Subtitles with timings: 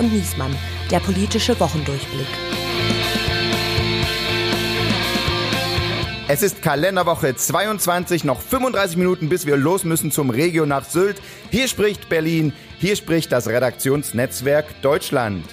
[0.00, 0.56] und Niesmann,
[0.90, 2.26] der politische Wochendurchblick.
[6.26, 11.20] Es ist Kalenderwoche 22, noch 35 Minuten, bis wir los müssen zum Regio nach Sylt.
[11.50, 15.44] Hier spricht Berlin, hier spricht das Redaktionsnetzwerk Deutschland.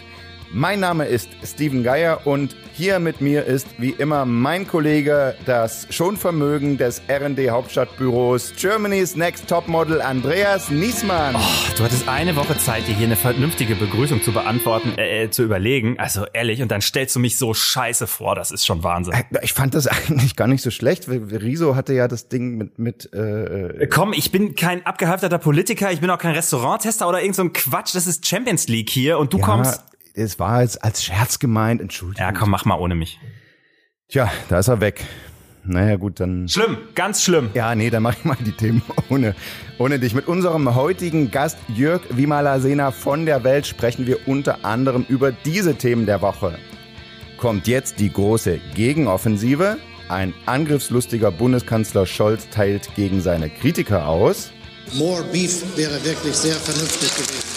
[0.51, 5.87] Mein Name ist Steven Geier und hier mit mir ist wie immer mein Kollege, das
[5.89, 11.35] Schonvermögen des R&D Hauptstadtbüros Germany's Next Topmodel Andreas Niesmann.
[11.35, 11.39] Oh,
[11.77, 15.43] du hattest eine Woche Zeit, dir hier eine vernünftige Begrüßung zu beantworten, äh, äh, zu
[15.43, 15.99] überlegen.
[15.99, 19.15] Also ehrlich, und dann stellst du mich so scheiße vor, das ist schon Wahnsinn.
[19.15, 21.09] Äh, ich fand das eigentlich gar nicht so schlecht.
[21.09, 23.09] Riso hatte ja das Ding mit mit.
[23.13, 27.35] Äh, äh Komm, ich bin kein abgehalfterter Politiker, ich bin auch kein Restauranttester oder irgend
[27.35, 27.93] so ein Quatsch.
[27.95, 29.83] Das ist Champions League hier und du ja, kommst
[30.17, 32.25] es war jetzt als Scherz gemeint, Entschuldigung.
[32.25, 33.19] Ja, komm, mach mal ohne mich.
[34.09, 35.03] Tja, da ist er weg.
[35.63, 36.47] Naja, gut, dann.
[36.47, 37.49] Schlimm, ganz schlimm.
[37.53, 39.35] Ja, nee, dann mach ich mal die Themen ohne,
[39.77, 40.13] ohne dich.
[40.13, 45.75] Mit unserem heutigen Gast Jörg Vimalasena von der Welt sprechen wir unter anderem über diese
[45.75, 46.57] Themen der Woche.
[47.37, 49.77] Kommt jetzt die große Gegenoffensive?
[50.09, 54.51] Ein angriffslustiger Bundeskanzler Scholz teilt gegen seine Kritiker aus.
[54.93, 57.56] More Beef wäre wirklich sehr vernünftig gewesen.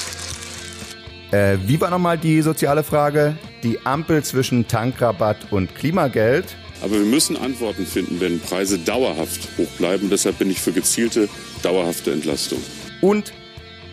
[1.33, 3.37] Äh, wie war nochmal die soziale Frage?
[3.63, 6.57] Die Ampel zwischen Tankrabatt und Klimageld.
[6.83, 10.11] Aber wir müssen Antworten finden, wenn Preise dauerhaft hoch bleiben.
[10.11, 11.29] Deshalb bin ich für gezielte,
[11.63, 12.59] dauerhafte Entlastung.
[13.01, 13.33] Und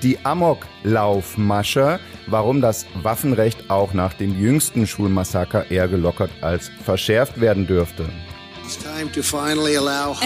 [0.03, 7.67] die Amoklaufmasche, warum das Waffenrecht auch nach dem jüngsten Schulmassaker eher gelockert als verschärft werden
[7.67, 8.05] dürfte.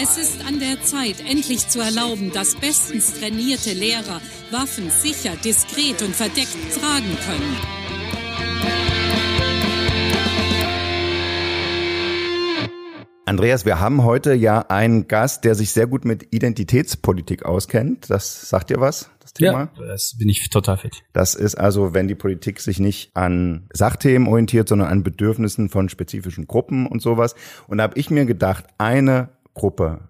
[0.02, 6.02] Es ist an der Zeit, endlich zu erlauben, dass bestens trainierte Lehrer Waffen sicher, diskret
[6.02, 8.91] und verdeckt tragen können.
[13.32, 18.10] Andreas, wir haben heute ja einen Gast, der sich sehr gut mit Identitätspolitik auskennt.
[18.10, 19.10] Das sagt dir was?
[19.22, 19.72] das Thema?
[19.80, 21.04] Ja, das bin ich total fit.
[21.14, 25.88] Das ist also, wenn die Politik sich nicht an Sachthemen orientiert, sondern an Bedürfnissen von
[25.88, 27.36] spezifischen Gruppen und sowas.
[27.70, 30.10] Und da habe ich mir gedacht, eine Gruppe,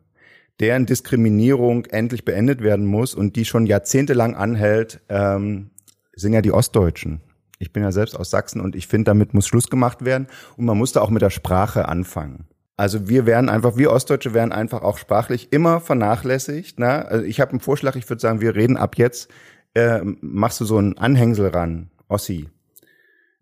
[0.59, 5.69] deren Diskriminierung endlich beendet werden muss und die schon jahrzehntelang anhält, ähm,
[6.15, 7.21] sind ja die Ostdeutschen.
[7.59, 10.25] Ich bin ja selbst aus Sachsen und ich finde, damit muss Schluss gemacht werden
[10.57, 12.47] und man muss da auch mit der Sprache anfangen.
[12.81, 16.79] Also wir werden einfach, wir Ostdeutsche werden einfach auch sprachlich immer vernachlässigt.
[16.79, 17.05] Ne?
[17.05, 19.29] Also ich habe einen Vorschlag, ich würde sagen, wir reden ab jetzt,
[19.75, 22.49] äh, machst du so ein Anhängsel ran, Ossi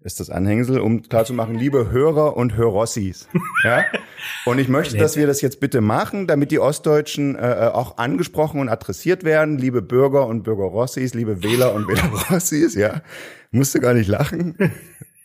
[0.02, 3.30] ist das Anhängsel, um klarzumachen, liebe Hörer und Hörossis.
[3.64, 3.86] Ja?
[4.46, 7.98] Und ich möchte, dass wir das jetzt bitte machen, damit die Ostdeutschen äh, äh auch
[7.98, 9.58] angesprochen und adressiert werden.
[9.58, 13.02] Liebe Bürger und Bürgerossis, liebe Wähler und Wählerossis, ja.
[13.52, 14.58] Musst du gar nicht lachen.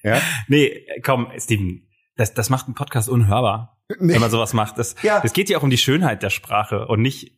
[0.07, 0.21] Ja?
[0.49, 4.15] Nee, komm, Steven, das, das macht einen Podcast unhörbar nee.
[4.15, 4.79] wenn man sowas macht.
[4.79, 5.21] Das, ja.
[5.21, 7.33] das geht ja auch um die Schönheit der Sprache und nicht.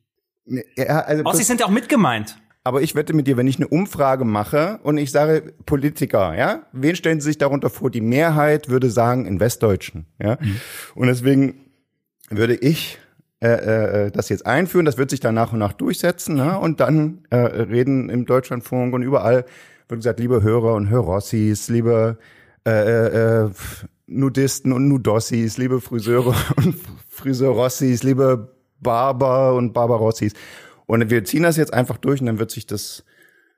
[0.44, 2.36] Ja, also Ossis sind ja auch mitgemeint.
[2.62, 6.62] Aber ich wette mit dir, wenn ich eine Umfrage mache und ich sage Politiker, ja,
[6.72, 7.90] wen stellen Sie sich darunter vor?
[7.90, 10.36] Die Mehrheit würde sagen in Westdeutschen, ja.
[10.40, 10.60] Mhm.
[10.96, 11.66] Und deswegen
[12.28, 12.98] würde ich
[13.40, 14.84] äh, äh, das jetzt einführen.
[14.84, 16.58] Das wird sich dann nach und nach durchsetzen, ne?
[16.58, 19.44] Und dann äh, reden im Deutschlandfunk und überall
[19.88, 22.18] wird gesagt, liebe Hörer und Hörossis, liebe
[22.66, 23.50] äh, äh, äh
[24.06, 26.76] Nudisten und Nudossis, liebe Friseure und
[27.08, 30.32] Friseurossis, liebe Barber und Barbarossis.
[30.86, 33.04] Und wir ziehen das jetzt einfach durch und dann wird sich das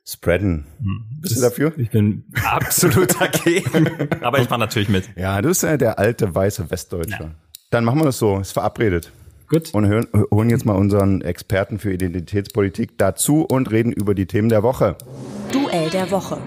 [0.06, 0.66] spreaden.
[0.81, 1.04] Hm.
[1.20, 1.72] Bist das, du dafür?
[1.76, 4.08] Ich bin absolut dagegen.
[4.22, 5.10] Aber ich mache natürlich mit.
[5.16, 7.22] Ja, du bist ja der alte weiße Westdeutsche.
[7.22, 7.31] Ja.
[7.70, 9.12] Dann machen wir das so, ist verabredet.
[9.48, 9.72] Gut.
[9.72, 14.48] Und hören, holen jetzt mal unseren Experten für Identitätspolitik dazu und reden über die Themen
[14.48, 14.97] der Woche.
[15.53, 16.38] Duell der Woche.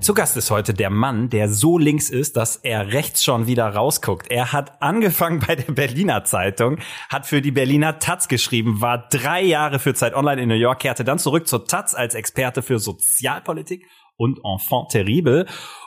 [0.00, 3.68] Zu Gast ist heute der Mann, der so links ist, dass er rechts schon wieder
[3.68, 4.30] rausguckt.
[4.30, 9.42] Er hat angefangen bei der Berliner Zeitung, hat für die Berliner Taz geschrieben, war drei
[9.42, 12.78] Jahre für Zeit Online in New York, kehrte dann zurück zur Taz als Experte für
[12.78, 13.86] Sozialpolitik
[14.16, 15.46] und Enfant terrible.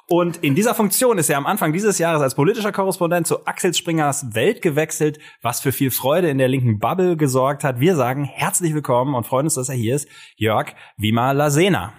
[0.09, 3.73] Und in dieser Funktion ist er am Anfang dieses Jahres als politischer Korrespondent zu Axel
[3.73, 7.79] Springers Welt gewechselt, was für viel Freude in der linken Bubble gesorgt hat.
[7.79, 11.93] Wir sagen herzlich willkommen und freuen uns, dass er hier ist, Jörg Wima Lasena.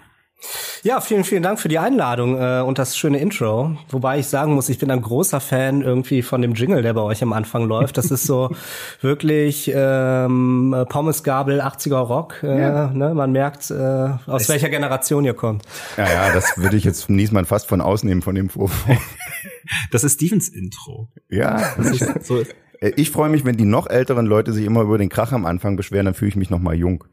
[0.83, 3.77] Ja, vielen, vielen Dank für die Einladung äh, und das schöne Intro.
[3.89, 7.01] Wobei ich sagen muss, ich bin ein großer Fan irgendwie von dem Jingle, der bei
[7.01, 7.97] euch am Anfang läuft.
[7.97, 8.49] Das ist so
[9.01, 12.43] wirklich ähm, Pommesgabel 80er Rock.
[12.43, 12.87] Äh, ja.
[12.91, 13.13] ne?
[13.13, 15.63] Man merkt, äh, aus es welcher Generation ihr kommt.
[15.97, 18.85] Ja, ja, das würde ich jetzt Niesmann fast von ausnehmen von dem Vorwurf.
[19.91, 21.09] Das ist Stevens Intro.
[21.29, 22.43] Ja, das ist, so.
[22.79, 25.45] Äh, ich freue mich, wenn die noch älteren Leute sich immer über den Krach am
[25.45, 27.03] Anfang beschweren, dann fühle ich mich noch mal jung.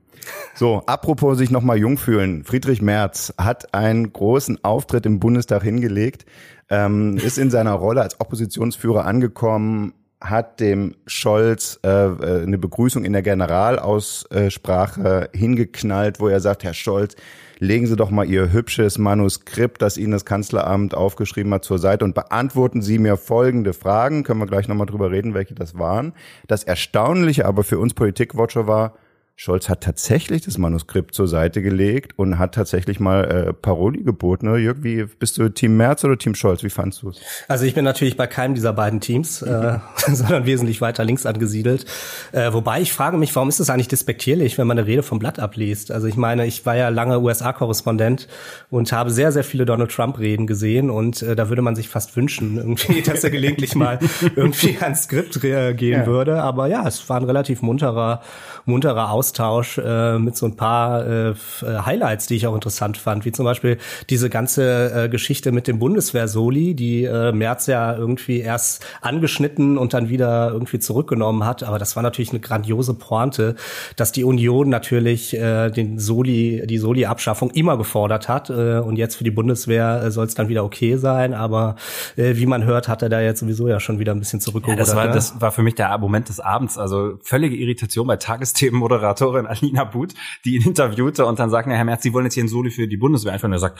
[0.54, 2.44] So, apropos sich nochmal jung fühlen.
[2.44, 6.26] Friedrich Merz hat einen großen Auftritt im Bundestag hingelegt,
[6.70, 13.04] ähm, ist in seiner Rolle als Oppositionsführer angekommen, hat dem Scholz äh, äh eine Begrüßung
[13.04, 17.16] in der Generalaussprache hingeknallt, wo er sagt, Herr Scholz,
[17.58, 22.04] legen Sie doch mal Ihr hübsches Manuskript, das Ihnen das Kanzleramt aufgeschrieben hat, zur Seite
[22.04, 24.24] und beantworten Sie mir folgende Fragen.
[24.24, 26.12] Können wir gleich nochmal drüber reden, welche das waren.
[26.46, 28.94] Das Erstaunliche aber für uns Politikwatcher war,
[29.38, 34.50] Scholz hat tatsächlich das Manuskript zur Seite gelegt und hat tatsächlich mal äh, Paroli geboten.
[34.50, 34.56] Ne?
[34.56, 36.62] Jörg, wie bist du Team Merz oder Team Scholz?
[36.62, 37.20] Wie fandst du es?
[37.46, 39.78] Also ich bin natürlich bei keinem dieser beiden Teams, äh,
[40.08, 41.84] sondern wesentlich weiter links angesiedelt.
[42.32, 45.18] Äh, wobei ich frage mich, warum ist es eigentlich despektierlich, wenn man eine Rede vom
[45.18, 45.90] Blatt abliest?
[45.90, 48.28] Also ich meine, ich war ja lange USA-Korrespondent
[48.70, 52.16] und habe sehr, sehr viele Donald Trump-Reden gesehen und äh, da würde man sich fast
[52.16, 53.98] wünschen, irgendwie, dass er gelegentlich mal
[54.34, 56.06] irgendwie ans Skript reagieren ja.
[56.06, 56.42] würde.
[56.42, 58.22] Aber ja, es war ein relativ munterer,
[58.64, 63.24] munterer Aus Austausch äh, mit so ein paar äh, Highlights, die ich auch interessant fand,
[63.24, 63.78] wie zum Beispiel
[64.08, 69.94] diese ganze äh, Geschichte mit dem Bundeswehr-Soli, die äh, Merz ja irgendwie erst angeschnitten und
[69.94, 71.64] dann wieder irgendwie zurückgenommen hat.
[71.64, 73.56] Aber das war natürlich eine grandiose Pointe,
[73.96, 78.50] dass die Union natürlich äh, den Soli, die Soli-Abschaffung immer gefordert hat.
[78.50, 81.34] Äh, und jetzt für die Bundeswehr äh, soll es dann wieder okay sein.
[81.34, 81.74] Aber
[82.16, 84.86] äh, wie man hört, hat er da jetzt sowieso ja schon wieder ein bisschen zurückgerudert.
[84.86, 85.14] Ja, das, war, ne?
[85.14, 86.78] das war für mich der Moment des Abends.
[86.78, 90.14] Also völlige Irritation bei Tagesthemenmoderatoren Moderatorin Alina But,
[90.44, 92.86] die ihn interviewte und dann sagt, Herr Merz, Sie wollen jetzt hier ein Soli für
[92.86, 93.52] die Bundeswehr einführen.
[93.52, 93.78] Und er sagt,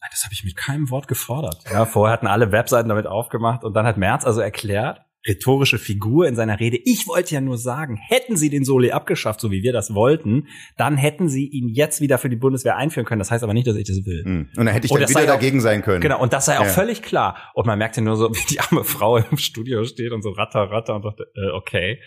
[0.00, 1.64] nein, das habe ich mit keinem Wort gefordert.
[1.70, 6.26] Ja, vorher hatten alle Webseiten damit aufgemacht und dann hat Merz also erklärt, rhetorische Figur
[6.26, 6.78] in seiner Rede.
[6.84, 10.46] Ich wollte ja nur sagen, hätten sie den Soli abgeschafft, so wie wir das wollten,
[10.76, 13.18] dann hätten sie ihn jetzt wieder für die Bundeswehr einführen können.
[13.18, 14.24] Das heißt aber nicht, dass ich das will.
[14.24, 14.48] Hm.
[14.56, 16.00] Und dann hätte ich dann wieder dagegen auch, sein können.
[16.00, 16.70] Genau, und das sei auch ja.
[16.70, 17.36] völlig klar.
[17.54, 20.70] Und man merkte nur so, wie die arme Frau im Studio steht und so ratter,
[20.70, 21.98] ratter und dachte, äh, okay.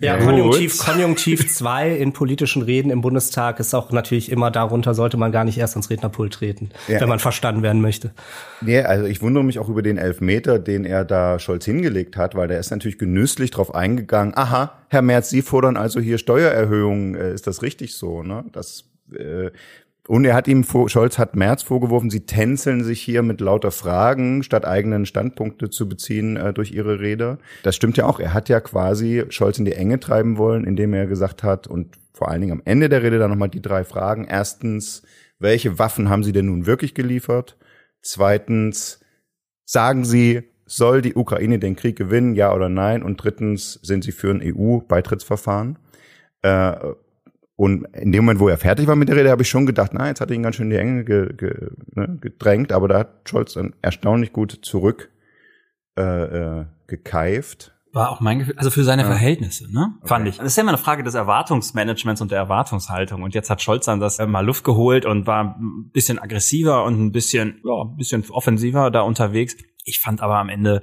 [0.00, 0.26] Ja, Gut.
[0.26, 5.32] Konjunktiv, Konjunktiv 2 in politischen Reden im Bundestag ist auch natürlich immer darunter, sollte man
[5.32, 7.00] gar nicht erst ans Rednerpult treten, ja.
[7.00, 8.12] wenn man verstanden werden möchte.
[8.60, 12.34] Nee, also ich wundere mich auch über den Elfmeter, den er da Scholz hingelegt hat,
[12.34, 14.36] weil der ist natürlich genüsslich drauf eingegangen.
[14.36, 17.14] Aha, Herr Merz, Sie fordern also hier Steuererhöhungen.
[17.14, 18.22] Äh, ist das richtig so?
[18.22, 18.44] Ne?
[18.52, 19.50] Das äh,
[20.10, 24.42] und er hat ihm, Scholz hat Merz vorgeworfen, sie tänzeln sich hier mit lauter Fragen,
[24.42, 27.38] statt eigenen Standpunkte zu beziehen äh, durch ihre Rede.
[27.62, 28.18] Das stimmt ja auch.
[28.18, 31.96] Er hat ja quasi Scholz in die Enge treiben wollen, indem er gesagt hat, und
[32.12, 34.26] vor allen Dingen am Ende der Rede dann nochmal die drei Fragen.
[34.28, 35.04] Erstens,
[35.38, 37.56] welche Waffen haben Sie denn nun wirklich geliefert?
[38.02, 38.98] Zweitens,
[39.64, 43.02] sagen Sie, soll die Ukraine den Krieg gewinnen, ja oder nein?
[43.02, 45.78] Und drittens, sind Sie für ein EU-Beitrittsverfahren?
[46.42, 46.76] Äh,
[47.56, 49.90] und in dem Moment, wo er fertig war mit der Rede, habe ich schon gedacht,
[49.92, 52.86] na, jetzt hat er ihn ganz schön in die Enge ge, ge, ne, gedrängt, aber
[52.86, 55.10] da hat Scholz dann erstaunlich gut zurück
[55.98, 56.02] äh,
[56.60, 57.74] äh, gekeift.
[57.92, 59.08] War auch mein Gefühl, also für seine ja.
[59.08, 59.94] Verhältnisse, ne?
[59.98, 60.08] Okay.
[60.08, 60.36] Fand ich.
[60.36, 63.24] Das ist ja immer eine Frage des Erwartungsmanagements und der Erwartungshaltung.
[63.24, 66.84] Und jetzt hat Scholz dann das äh, mal Luft geholt und war ein bisschen aggressiver
[66.84, 69.56] und ein bisschen, ja, ein bisschen offensiver da unterwegs.
[69.84, 70.80] Ich fand aber am Ende,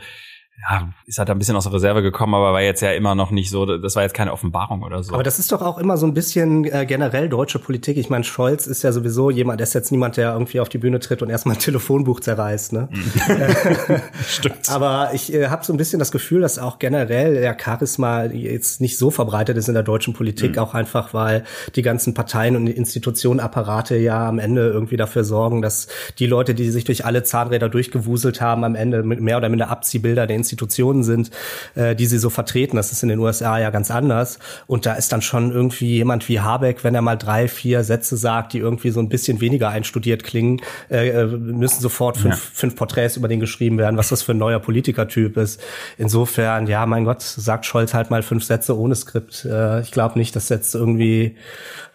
[0.59, 3.29] ja, ist halt ein bisschen aus der Reserve gekommen, aber war jetzt ja immer noch
[3.29, 5.13] nicht so, das war jetzt keine Offenbarung oder so.
[5.13, 7.97] Aber das ist doch auch immer so ein bisschen äh, generell deutsche Politik.
[7.97, 10.79] Ich meine, Scholz ist ja sowieso jemand, der ist jetzt niemand, der irgendwie auf die
[10.79, 12.73] Bühne tritt und erstmal ein Telefonbuch zerreißt.
[12.73, 12.89] Ne?
[12.91, 14.01] Mhm.
[14.27, 14.69] Stimmt.
[14.69, 18.81] Aber ich äh, habe so ein bisschen das Gefühl, dass auch generell der Charisma jetzt
[18.81, 20.59] nicht so verbreitet ist in der deutschen Politik, mhm.
[20.59, 21.43] auch einfach, weil
[21.75, 25.87] die ganzen Parteien und Institutionenapparate ja am Ende irgendwie dafür sorgen, dass
[26.17, 29.69] die Leute, die sich durch alle Zahnräder durchgewuselt haben, am Ende mit mehr oder minder
[29.69, 31.31] Abziehbilder der Institutionen sind,
[31.75, 32.77] äh, die sie so vertreten.
[32.77, 34.39] Das ist in den USA ja ganz anders.
[34.65, 38.15] Und da ist dann schon irgendwie jemand wie Habeck, wenn er mal drei, vier Sätze
[38.15, 42.41] sagt, die irgendwie so ein bisschen weniger einstudiert klingen, äh, äh müssen sofort fünf, ja.
[42.53, 45.61] fünf Porträts über den geschrieben werden, was das für ein neuer Politikertyp ist.
[45.97, 49.45] Insofern, ja, mein Gott, sagt Scholz halt mal fünf Sätze ohne Skript.
[49.45, 51.35] Äh, ich glaube nicht, dass jetzt irgendwie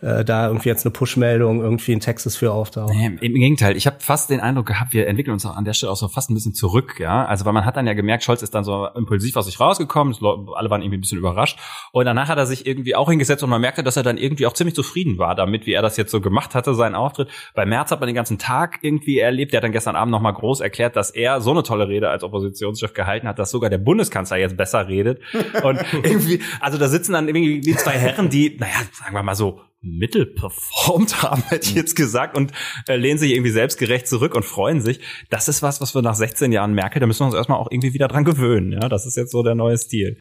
[0.02, 2.92] äh, da irgendwie jetzt eine Push-Meldung irgendwie in Texas für auftaucht.
[2.92, 5.74] Nee, Im Gegenteil, ich habe fast den Eindruck gehabt, wir entwickeln uns auch an der
[5.74, 7.24] Stelle auch so fast ein bisschen zurück, ja.
[7.24, 10.14] Also weil man hat dann ja gemerkt, Scholz ist dann so impulsiv aus sich rausgekommen,
[10.54, 11.58] alle waren irgendwie ein bisschen überrascht.
[11.92, 14.46] Und danach hat er sich irgendwie auch hingesetzt und man merkte, dass er dann irgendwie
[14.46, 17.28] auch ziemlich zufrieden war damit, wie er das jetzt so gemacht hatte, seinen Auftritt.
[17.54, 19.52] Bei Merz hat man den ganzen Tag irgendwie erlebt.
[19.52, 22.24] Der hat dann gestern Abend nochmal groß erklärt, dass er so eine tolle Rede als
[22.24, 25.20] Oppositionschef gehalten hat, dass sogar der Bundeskanzler jetzt besser redet.
[25.62, 29.34] Und irgendwie, also da sitzen dann irgendwie die zwei Herren, die, naja, sagen wir mal
[29.34, 32.52] so, mittel performt haben, hätte ich jetzt gesagt, und
[32.88, 35.00] äh, lehnen sich irgendwie selbstgerecht zurück und freuen sich.
[35.30, 37.00] Das ist was, was wir nach 16 Jahren merken.
[37.00, 38.72] Da müssen wir uns erstmal auch irgendwie wieder dran gewöhnen.
[38.72, 40.18] Ja, das ist jetzt so der neue Stil.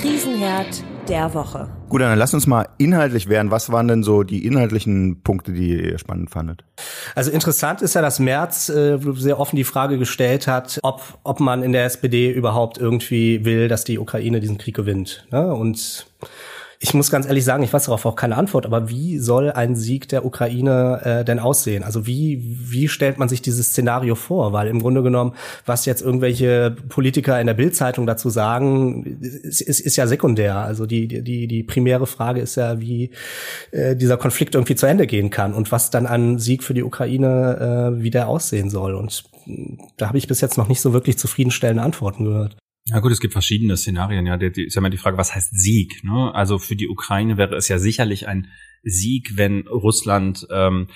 [0.00, 1.70] Krisenherd der Woche.
[1.88, 3.50] Gut, dann lass uns mal inhaltlich werden.
[3.50, 6.64] Was waren denn so die inhaltlichen Punkte, die ihr spannend fandet?
[7.14, 11.40] Also interessant ist ja, dass Merz äh, sehr offen die Frage gestellt hat, ob, ob
[11.40, 15.26] man in der SPD überhaupt irgendwie will, dass die Ukraine diesen Krieg gewinnt.
[15.30, 15.54] Ne?
[15.54, 16.06] Und
[16.80, 19.74] Ich muss ganz ehrlich sagen, ich weiß darauf auch keine Antwort, aber wie soll ein
[19.74, 21.82] Sieg der Ukraine äh, denn aussehen?
[21.82, 24.52] Also wie, wie stellt man sich dieses Szenario vor?
[24.52, 25.34] Weil im Grunde genommen,
[25.66, 30.58] was jetzt irgendwelche Politiker in der Bildzeitung dazu sagen, ist, ist, ist ja sekundär.
[30.58, 33.10] Also die, die, die primäre Frage ist ja, wie
[33.72, 36.84] äh, dieser Konflikt irgendwie zu Ende gehen kann und was dann ein Sieg für die
[36.84, 38.94] Ukraine äh, wieder aussehen soll.
[38.94, 39.24] Und
[39.96, 42.56] da habe ich bis jetzt noch nicht so wirklich zufriedenstellende Antworten gehört.
[42.90, 44.26] Ja gut, es gibt verschiedene Szenarien.
[44.26, 46.02] Ja, die, die, ist ja immer die Frage, was heißt Sieg?
[46.04, 46.34] Ne?
[46.34, 48.48] Also für die Ukraine wäre es ja sicherlich ein
[48.82, 50.88] Sieg, wenn Russland ähm,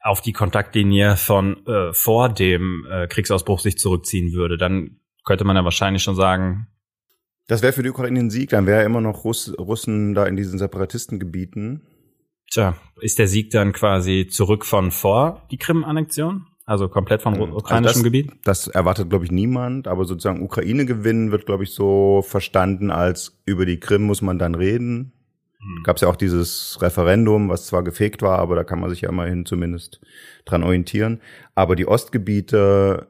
[0.00, 4.56] auf die Kontaktlinie von äh, vor dem äh, Kriegsausbruch sich zurückziehen würde.
[4.56, 6.68] Dann könnte man ja wahrscheinlich schon sagen.
[7.46, 8.50] Das wäre für die Ukraine ein Sieg.
[8.50, 11.86] Dann wäre ja immer noch Russ, Russen da in diesen Separatistengebieten.
[12.50, 16.46] Tja, ist der Sieg dann quasi zurück von vor die Krim-Annexion?
[16.66, 18.32] Also komplett vom Also ukrainischen das, Gebiet?
[18.44, 19.86] Das erwartet, glaube ich, niemand.
[19.86, 24.38] Aber sozusagen Ukraine gewinnen wird, glaube ich, so verstanden als über die Krim muss man
[24.38, 25.12] dann reden.
[25.58, 25.82] Hm.
[25.84, 29.02] Gab es ja auch dieses Referendum, was zwar gefegt war, aber da kann man sich
[29.02, 30.00] ja immerhin zumindest
[30.46, 31.20] dran orientieren.
[31.54, 33.08] Aber die Ostgebiete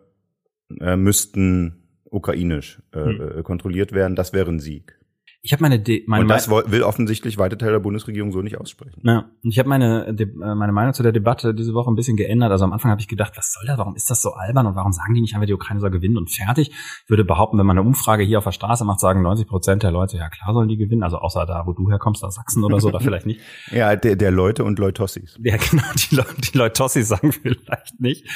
[0.80, 3.38] äh, müssten ukrainisch äh, Hm.
[3.38, 4.16] äh, kontrolliert werden.
[4.16, 4.98] Das wäre ein Sieg.
[5.46, 8.58] Ich habe meine, De meine Und das will offensichtlich weite Teil der Bundesregierung so nicht
[8.58, 8.98] aussprechen.
[9.02, 11.96] Ja, und ich habe meine, De äh, meine Meinung zu der Debatte diese Woche ein
[11.96, 12.50] bisschen geändert.
[12.50, 14.74] Also am Anfang habe ich gedacht, was soll das, warum ist das so albern und
[14.74, 16.70] warum sagen die nicht einfach, die Ukraine soll gewinnen und fertig?
[16.70, 19.82] Ich würde behaupten, wenn man eine Umfrage hier auf der Straße macht, sagen 90 Prozent
[19.82, 22.64] der Leute, ja klar sollen die gewinnen, also außer da, wo du herkommst, da Sachsen
[22.64, 23.40] oder so, da vielleicht nicht.
[23.70, 25.38] Ja, der, der Leute und Leutossis.
[25.42, 28.26] Ja, genau, die, Leute, die Leutossis sagen vielleicht nicht.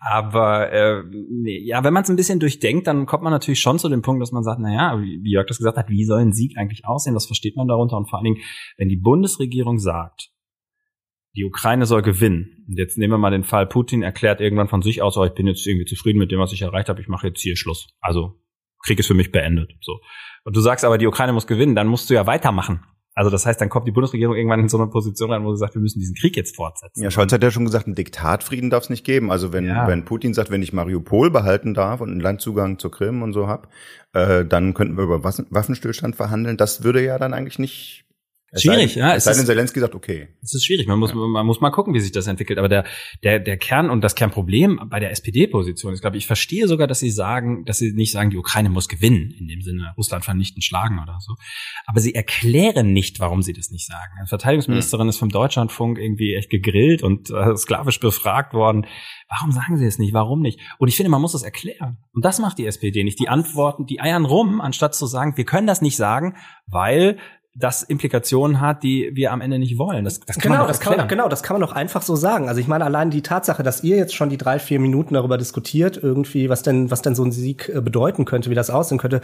[0.00, 3.78] Aber äh, nee, ja, wenn man es ein bisschen durchdenkt, dann kommt man natürlich schon
[3.78, 6.20] zu dem Punkt, dass man sagt, na ja, wie Jörg das gesagt hat, wie soll
[6.20, 7.14] ein Sieg eigentlich aussehen?
[7.14, 7.96] Was versteht man darunter?
[7.96, 8.42] Und vor allen Dingen,
[8.76, 10.30] wenn die Bundesregierung sagt,
[11.36, 12.64] die Ukraine soll gewinnen.
[12.66, 15.34] Und jetzt nehmen wir mal den Fall, Putin erklärt irgendwann von sich aus, oh, ich
[15.34, 17.88] bin jetzt irgendwie zufrieden mit dem, was ich erreicht habe, ich mache jetzt hier Schluss.
[18.00, 18.40] Also
[18.82, 19.72] Krieg ist für mich beendet.
[19.82, 20.00] So.
[20.44, 22.80] Und du sagst aber, die Ukraine muss gewinnen, dann musst du ja weitermachen.
[23.18, 25.58] Also das heißt, dann kommt die Bundesregierung irgendwann in so eine Position rein, wo sie
[25.58, 27.02] sagt, wir müssen diesen Krieg jetzt fortsetzen.
[27.02, 29.32] Ja, Scholz hat ja schon gesagt, einen Diktatfrieden darf es nicht geben.
[29.32, 29.88] Also wenn, Ja.
[29.88, 33.48] wenn Putin sagt, wenn ich Mariupol behalten darf und einen Landzugang zur Krim und so
[33.48, 33.68] hab,
[34.12, 36.58] äh, dann könnten wir über Waffen- Waffenstillstand verhandeln.
[36.58, 38.04] Das würde ja dann eigentlich nicht.
[38.52, 40.28] Es Schwierig, sei, ja, Es sei ist- denn, Zelensky sagt, okay.
[40.42, 40.86] Es ist schwierig.
[40.86, 42.58] Man muss, man muss mal gucken, wie sich das entwickelt.
[42.58, 42.84] Aber der,
[43.24, 46.86] der, der Kern und das Kernproblem bei der SPD-Position ist, glaube ich, ich verstehe sogar,
[46.86, 50.24] dass sie sagen, dass sie nicht sagen, die Ukraine muss gewinnen, in dem Sinne Russland
[50.24, 51.34] vernichten, schlagen oder so.
[51.86, 54.12] Aber sie erklären nicht, warum sie das nicht sagen.
[54.24, 58.86] Die Verteidigungsministerin ist vom Deutschlandfunk irgendwie echt gegrillt und äh, sklavisch befragt worden.
[59.28, 60.12] Warum sagen sie es nicht?
[60.14, 60.60] Warum nicht?
[60.78, 61.98] Und ich finde, man muss das erklären.
[62.12, 63.18] Und das macht die SPD nicht.
[63.18, 66.36] Die antworten, die eiern rum, anstatt zu sagen, wir können das nicht sagen,
[66.66, 67.18] weil
[67.58, 70.04] das Implikationen hat, die wir am Ende nicht wollen.
[70.04, 72.02] Das, das kann man Genau, doch das kann man, genau, das kann man doch einfach
[72.02, 72.48] so sagen.
[72.48, 75.38] Also ich meine, allein die Tatsache, dass ihr jetzt schon die drei, vier Minuten darüber
[75.38, 78.98] diskutiert, irgendwie, was denn, was denn so ein Sieg äh, bedeuten könnte, wie das aussehen
[78.98, 79.22] könnte,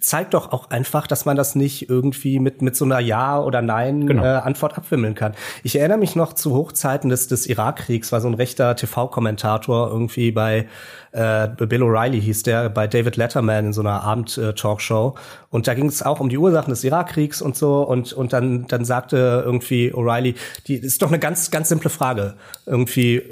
[0.00, 3.62] zeigt doch auch einfach, dass man das nicht irgendwie mit, mit so einer Ja- oder
[3.62, 4.24] Nein Genau.
[4.24, 5.32] äh, Antwort abwimmeln kann.
[5.62, 10.30] Ich erinnere mich noch zu Hochzeiten des, des Irakkriegs, war so ein rechter TV-Kommentator irgendwie
[10.32, 10.66] bei
[11.12, 15.14] äh, Bill O'Reilly hieß der, bei David Letterman in so einer Abend-Talkshow.
[15.50, 17.82] Und da ging es auch um die Ursachen des Irakkriegs und so.
[17.82, 21.90] Und, und dann, dann sagte irgendwie O'Reilly, die das ist doch eine ganz, ganz simple
[21.90, 22.34] Frage.
[22.66, 23.22] Irgendwie,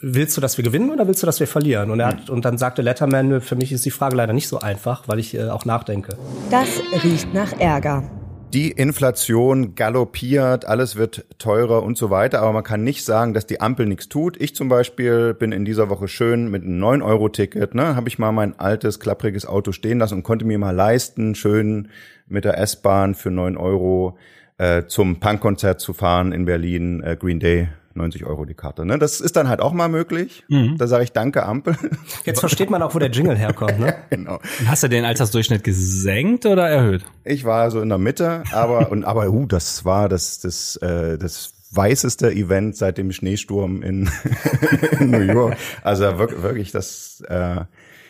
[0.00, 1.90] willst du, dass wir gewinnen oder willst du, dass wir verlieren?
[1.90, 4.58] Und, er hat, und dann sagte Letterman, für mich ist die Frage leider nicht so
[4.58, 6.16] einfach, weil ich äh, auch nachdenke.
[6.50, 6.68] Das
[7.04, 8.04] riecht nach Ärger.
[8.52, 13.46] Die Inflation galoppiert, alles wird teurer und so weiter, aber man kann nicht sagen, dass
[13.46, 14.38] die Ampel nichts tut.
[14.38, 18.30] Ich zum Beispiel bin in dieser Woche schön mit einem 9-Euro-Ticket, ne, habe ich mal
[18.30, 21.88] mein altes, klappriges Auto stehen lassen und konnte mir mal leisten, schön
[22.26, 24.18] mit der S-Bahn für 9 Euro
[24.58, 27.68] äh, zum Punkkonzert zu fahren in Berlin, äh, Green Day.
[27.96, 28.84] 90 Euro die Karte.
[28.84, 28.98] Ne?
[28.98, 30.44] Das ist dann halt auch mal möglich.
[30.76, 31.76] Da sage ich danke, Ampel.
[32.24, 33.94] Jetzt versteht man auch, wo der Jingle herkommt, ne?
[34.10, 34.40] genau.
[34.66, 37.04] Hast du den Altersdurchschnitt gesenkt oder erhöht?
[37.24, 41.18] Ich war so in der Mitte, aber und aber uh, das war das das äh,
[41.18, 44.10] das weißeste Event seit dem Schneesturm in,
[45.00, 45.56] in New York.
[45.82, 47.64] Also wirklich, wirklich das äh,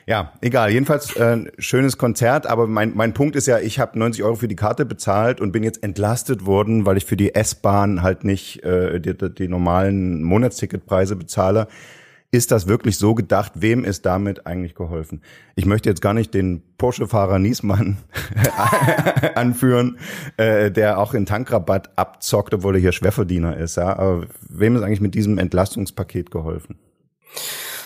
[0.07, 0.71] ja, egal.
[0.71, 4.49] Jedenfalls äh, schönes Konzert, aber mein, mein Punkt ist ja, ich habe 90 Euro für
[4.49, 8.65] die Karte bezahlt und bin jetzt entlastet worden, weil ich für die S-Bahn halt nicht
[8.65, 11.69] äh, die, die normalen Monatsticketpreise bezahle.
[12.35, 13.53] Ist das wirklich so gedacht?
[13.57, 15.21] Wem ist damit eigentlich geholfen?
[15.55, 17.99] Ich möchte jetzt gar nicht den Porsche-Fahrer Niesmann
[19.35, 19.99] anführen,
[20.39, 23.77] äh, der auch in Tankrabatt abzockt, obwohl er hier Schwerverdiener ist.
[23.77, 23.99] Ja?
[23.99, 26.79] Aber wem ist eigentlich mit diesem Entlastungspaket geholfen?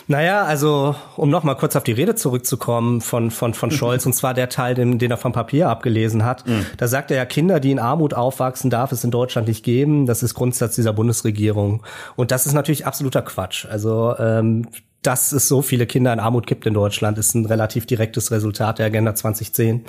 [0.09, 4.13] Naja, also um noch mal kurz auf die Rede zurückzukommen von von von Scholz und
[4.13, 6.45] zwar der Teil, den, den er vom Papier abgelesen hat.
[6.77, 10.05] Da sagt er ja, Kinder, die in Armut aufwachsen, darf es in Deutschland nicht geben.
[10.05, 11.83] Das ist Grundsatz dieser Bundesregierung
[12.15, 13.65] und das ist natürlich absoluter Quatsch.
[13.65, 14.67] Also ähm,
[15.07, 18.79] dass es so viele Kinder in Armut gibt in Deutschland, ist ein relativ direktes Resultat
[18.79, 19.85] der Agenda 2010,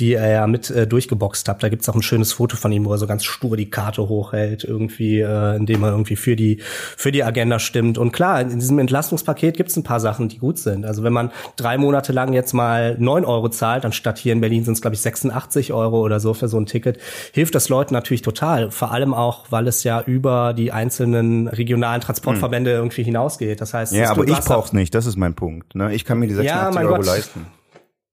[0.00, 1.62] die er ja mit äh, durchgeboxt hat.
[1.62, 4.08] Da gibt's auch ein schönes Foto von ihm, wo er so ganz stur die Karte
[4.08, 6.58] hochhält, irgendwie, äh, indem er irgendwie für die
[6.96, 7.96] für die Agenda stimmt.
[7.96, 10.84] Und klar, in diesem Entlastungspaket gibt's ein paar Sachen, die gut sind.
[10.84, 14.64] Also wenn man drei Monate lang jetzt mal neun Euro zahlt, anstatt hier in Berlin
[14.64, 16.98] sind es glaube ich 86 Euro oder so für so ein Ticket,
[17.32, 18.72] hilft das Leuten natürlich total.
[18.72, 22.78] Vor allem auch, weil es ja über die einzelnen regionalen Transportverbände hm.
[22.78, 23.60] irgendwie hinausgeht.
[23.60, 24.94] Das heißt, ja, aber ich brauch's nicht.
[24.94, 25.74] Das ist mein Punkt.
[25.74, 25.94] Ne?
[25.94, 27.06] Ich kann mir die 86 ja, Euro Gott.
[27.06, 27.46] leisten.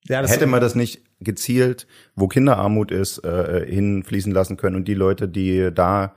[0.08, 4.94] Ja, Hätte man das nicht gezielt, wo Kinderarmut ist, äh, hinfließen lassen können und die
[4.94, 6.14] Leute, die da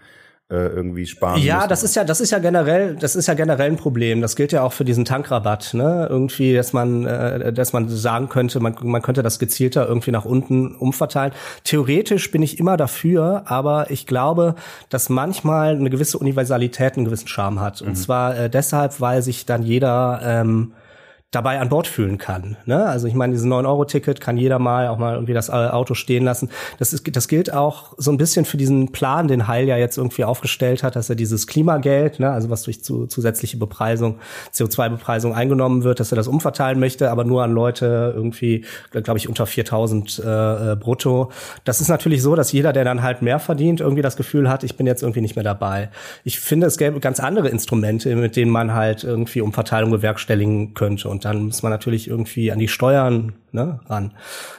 [0.54, 1.42] irgendwie sparen.
[1.42, 1.68] Ja, müssen.
[1.70, 4.20] das ist ja, das ist ja generell, das ist ja generell ein Problem.
[4.20, 6.06] Das gilt ja auch für diesen Tankrabatt, ne?
[6.08, 10.24] Irgendwie, dass man, äh, dass man sagen könnte, man, man könnte das gezielter irgendwie nach
[10.24, 11.32] unten umverteilen.
[11.64, 14.54] Theoretisch bin ich immer dafür, aber ich glaube,
[14.88, 17.82] dass manchmal eine gewisse Universalität einen gewissen Charme hat.
[17.82, 17.96] Und mhm.
[17.96, 20.74] zwar äh, deshalb, weil sich dann jeder ähm,
[21.32, 22.56] dabei an Bord fühlen kann.
[22.66, 22.84] Ne?
[22.86, 26.50] Also ich meine, dieses 9-Euro-Ticket kann jeder mal auch mal irgendwie das Auto stehen lassen.
[26.78, 29.98] Das, ist, das gilt auch so ein bisschen für diesen Plan, den Heil ja jetzt
[29.98, 34.20] irgendwie aufgestellt hat, dass er dieses Klimageld, ne, also was durch zu, zusätzliche Bepreisung,
[34.54, 39.28] CO2-Bepreisung eingenommen wird, dass er das umverteilen möchte, aber nur an Leute irgendwie, glaube ich,
[39.28, 41.32] unter 4000 äh, äh, brutto.
[41.64, 44.62] Das ist natürlich so, dass jeder, der dann halt mehr verdient, irgendwie das Gefühl hat,
[44.62, 45.90] ich bin jetzt irgendwie nicht mehr dabei.
[46.22, 51.08] Ich finde, es gäbe ganz andere Instrumente, mit denen man halt irgendwie Umverteilung bewerkstelligen könnte.
[51.08, 54.12] Und dann muss man natürlich irgendwie an die Steuern ne, ran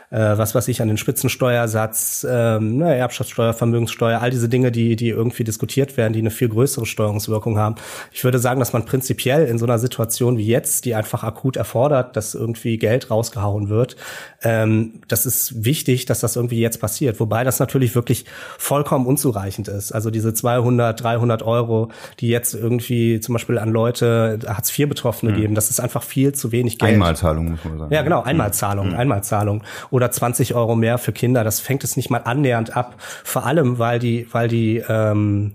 [0.09, 4.95] äh, was weiß ich, an den Spitzensteuersatz, ähm, ne, Erbschaftssteuer, Vermögenssteuer, all diese Dinge, die,
[4.95, 7.75] die irgendwie diskutiert werden, die eine viel größere Steuerungswirkung haben.
[8.13, 11.57] Ich würde sagen, dass man prinzipiell in so einer Situation wie jetzt, die einfach akut
[11.57, 13.97] erfordert, dass irgendwie Geld rausgehauen wird,
[14.43, 17.19] ähm, das ist wichtig, dass das irgendwie jetzt passiert.
[17.19, 18.25] Wobei das natürlich wirklich
[18.57, 19.91] vollkommen unzureichend ist.
[19.91, 21.89] Also diese 200, 300 Euro,
[22.21, 25.35] die jetzt irgendwie zum Beispiel an Leute, Hartz-IV-Betroffene mhm.
[25.35, 26.93] geben, das ist einfach viel zu wenig Geld.
[26.93, 27.93] Einmalzahlung, muss man sagen.
[27.93, 28.97] Ja, genau, Einmalzahlung, mhm.
[28.97, 31.43] Einmalzahlung oder 20 Euro mehr für Kinder.
[31.43, 32.95] Das fängt es nicht mal annähernd ab.
[33.23, 35.53] Vor allem, weil die, weil die ähm,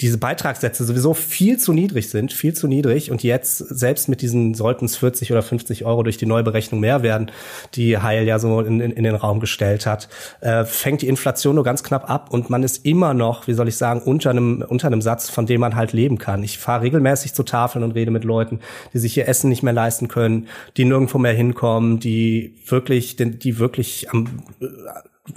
[0.00, 4.52] diese Beitragssätze sowieso viel zu niedrig sind, viel zu niedrig und jetzt selbst mit diesen
[4.52, 7.30] sollten es 40 oder 50 Euro durch die Neuberechnung mehr werden,
[7.74, 10.10] die Heil ja so in, in, in den Raum gestellt hat,
[10.40, 13.68] äh, fängt die Inflation nur ganz knapp ab und man ist immer noch, wie soll
[13.68, 16.42] ich sagen, unter einem unter einem Satz, von dem man halt leben kann.
[16.42, 18.60] Ich fahre regelmäßig zu Tafeln und rede mit Leuten,
[18.92, 23.58] die sich ihr Essen nicht mehr leisten können, die nirgendwo mehr hinkommen, die wirklich, die
[23.58, 24.26] wirklich am
[24.60, 24.66] äh,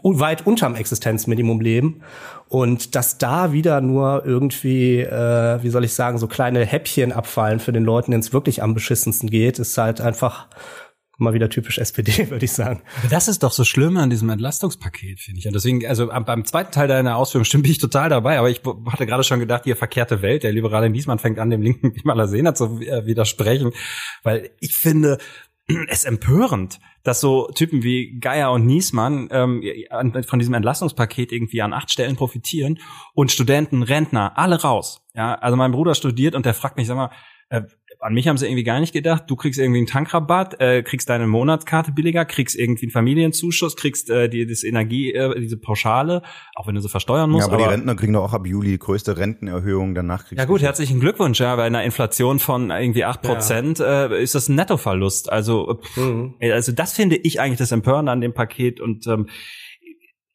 [0.04, 2.02] weit unterm Existenzminimum leben
[2.48, 7.60] und dass da wieder nur irgendwie, äh, wie soll ich sagen, so kleine Häppchen abfallen
[7.60, 10.48] für den Leuten, denen es wirklich am beschissensten geht, ist halt einfach
[11.20, 12.82] mal wieder typisch SPD, würde ich sagen.
[13.10, 15.48] Das ist doch so schlimm an diesem Entlastungspaket, finde ich.
[15.48, 19.06] Und deswegen, also beim zweiten Teil deiner Ausführung stimme ich total dabei, aber ich hatte
[19.06, 22.56] gerade schon gedacht, hier verkehrte Welt, der liberale Niesmann fängt an, dem linken Wimaler Sehner
[22.56, 23.72] zu äh, widersprechen,
[24.24, 25.18] weil ich finde,
[25.88, 29.64] es empörend, dass so Typen wie Geier und Niesmann ähm,
[30.26, 32.80] von diesem Entlastungspaket irgendwie an acht Stellen profitieren
[33.14, 35.06] und Studenten, Rentner, alle raus.
[35.14, 37.12] Ja, also mein Bruder studiert und der fragt mich, sag mal,
[37.50, 37.64] äh,
[38.02, 39.24] an mich haben sie irgendwie gar nicht gedacht.
[39.28, 44.10] Du kriegst irgendwie einen Tankrabatt, äh, kriegst deine Monatskarte billiger, kriegst irgendwie einen Familienzuschuss, kriegst
[44.10, 46.22] äh, die, das Energie, äh, diese Pauschale,
[46.56, 47.48] auch wenn du sie versteuern musst.
[47.48, 50.40] Ja, aber, aber die Rentner kriegen doch auch ab Juli die größte Rentenerhöhung, danach kriegst
[50.40, 54.06] Ja gut, herzlichen Glückwunsch, ja, bei einer Inflation von irgendwie acht Prozent ja.
[54.06, 55.30] äh, ist das ein Nettoverlust.
[55.30, 56.36] Also, pff, mhm.
[56.40, 59.28] also das finde ich eigentlich das Empörende an dem Paket und ähm,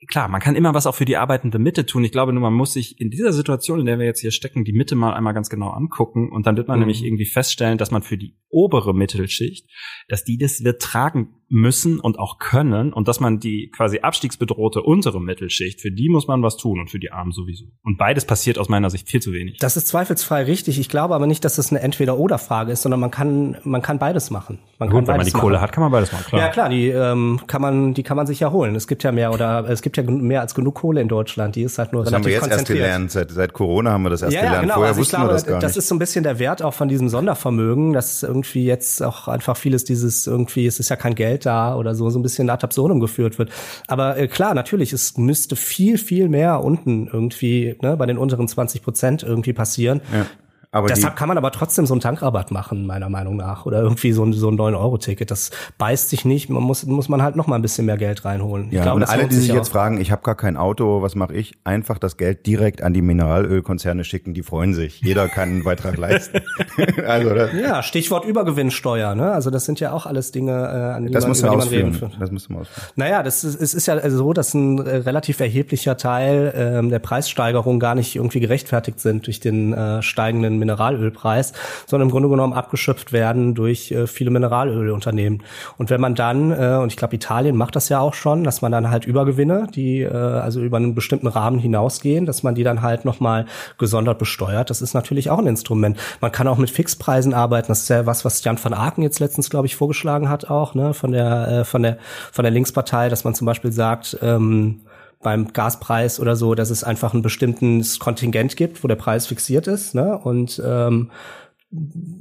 [0.08, 2.04] klar, man kann immer was auch für die arbeitende Mitte tun.
[2.04, 4.64] Ich glaube nur, man muss sich in dieser Situation, in der wir jetzt hier stecken,
[4.64, 6.82] die Mitte mal einmal ganz genau angucken und dann wird man mhm.
[6.82, 9.68] nämlich irgendwie feststellen, dass man für die obere Mittelschicht,
[10.08, 14.82] dass die das wird tragen müssen und auch können und dass man die quasi abstiegsbedrohte
[14.82, 17.66] untere Mittelschicht, für die muss man was tun und für die Armen sowieso.
[17.82, 19.58] Und beides passiert aus meiner Sicht viel zu wenig.
[19.58, 20.78] Das ist zweifelsfrei richtig.
[20.78, 24.30] Ich glaube aber nicht, dass das eine Entweder-Oder-Frage ist, sondern man kann, man kann beides
[24.30, 24.58] machen.
[24.78, 25.40] Man Gut, wenn man die machen.
[25.40, 26.40] Kohle hat, kann man beides machen, klar.
[26.40, 28.74] Ja, klar, die ähm, kann man, die kann man sich ja holen.
[28.74, 31.57] Es gibt ja mehr oder es gibt ja mehr als genug Kohle in Deutschland.
[31.57, 33.11] Die ist halt nur das relativ haben wir jetzt erst gelernt.
[33.11, 34.62] Seit, seit Corona haben wir das erst ja, gelernt.
[34.62, 34.74] Genau.
[34.74, 35.64] Vorher also wussten glaube, wir das gar nicht.
[35.64, 39.28] Das ist so ein bisschen der Wert auch von diesem Sondervermögen, dass irgendwie jetzt auch
[39.28, 42.48] einfach vieles dieses irgendwie, es ist ja kein Geld da oder so, so ein bisschen
[42.50, 43.50] ad absurdum geführt wird.
[43.87, 48.48] Aber äh, klar, natürlich, es müsste viel, viel mehr unten irgendwie, ne, bei den unteren
[48.48, 50.00] 20 Prozent irgendwie passieren.
[50.12, 50.26] Ja.
[50.74, 53.64] Aber Deshalb kann man aber trotzdem so einen Tankrabatt machen, meiner Meinung nach.
[53.64, 55.30] Oder irgendwie so ein, so ein 9-Euro-Ticket.
[55.30, 56.50] Das beißt sich nicht.
[56.50, 58.72] Man muss, muss man halt noch mal ein bisschen mehr Geld reinholen.
[58.72, 61.32] Ja, glaube, und alle, die sich jetzt fragen, ich habe gar kein Auto, was mache
[61.32, 61.52] ich?
[61.62, 65.00] Einfach das Geld direkt an die Mineralölkonzerne schicken, die freuen sich.
[65.00, 66.40] Jeder kann einen Beitrag leisten.
[67.06, 69.14] also, das ja, Stichwort Übergewinnsteuer.
[69.14, 69.30] Ne?
[69.30, 71.68] Also das sind ja auch alles Dinge, äh, an die das man, musst über man
[71.68, 72.10] reden kann.
[72.18, 72.88] Das musst du mal ausführen.
[72.96, 76.98] Naja, das ist, es ist ja so, dass ein äh, relativ erheblicher Teil ähm, der
[76.98, 81.53] Preissteigerung gar nicht irgendwie gerechtfertigt sind durch den äh, steigenden Mineralölpreis,
[81.87, 85.42] sondern im Grunde genommen abgeschöpft werden durch äh, viele Mineralölunternehmen.
[85.79, 88.62] Und wenn man dann, äh, und ich glaube, Italien macht das ja auch schon, dass
[88.62, 92.64] man dann halt Übergewinne, die äh, also über einen bestimmten Rahmen hinausgehen, dass man die
[92.64, 93.46] dann halt nochmal
[93.79, 95.98] gesondert besteuert, das ist natürlich auch ein Instrument.
[96.20, 99.20] Man kann auch mit Fixpreisen arbeiten, das ist ja was, was Jan van Aken jetzt
[99.20, 101.98] letztens, glaube ich, vorgeschlagen hat auch, ne, von der, äh, von der,
[102.33, 104.81] von der Linkspartei, dass man zum Beispiel sagt, ähm,
[105.24, 109.66] beim Gaspreis oder so, dass es einfach ein bestimmtes Kontingent gibt, wo der Preis fixiert
[109.66, 110.16] ist, ne?
[110.16, 111.10] Und ähm,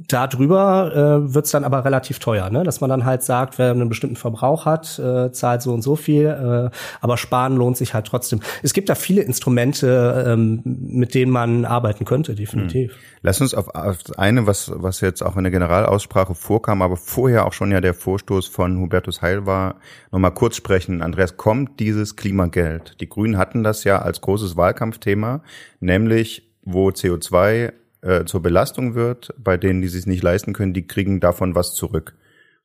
[0.08, 0.92] darüber
[1.26, 2.64] äh, wird es dann aber relativ teuer, ne?
[2.64, 5.96] dass man dann halt sagt, wer einen bestimmten Verbrauch hat, äh, zahlt so und so
[5.96, 8.40] viel, äh, aber sparen lohnt sich halt trotzdem.
[8.62, 12.92] Es gibt da viele Instrumente, ähm, mit denen man arbeiten könnte, definitiv.
[12.92, 12.98] Hm.
[13.22, 17.46] Lass uns auf, auf eine, was, was jetzt auch in der Generalaussprache vorkam, aber vorher
[17.46, 19.76] auch schon ja der Vorstoß von Hubertus Heil war,
[20.10, 21.00] nochmal kurz sprechen.
[21.00, 22.96] Andreas, kommt dieses Klimageld?
[23.00, 25.42] Die Grünen hatten das ja als großes Wahlkampfthema,
[25.80, 27.72] nämlich wo CO2
[28.04, 31.74] äh, zur Belastung wird, bei denen, die sich nicht leisten können, die kriegen davon was
[31.74, 32.16] zurück.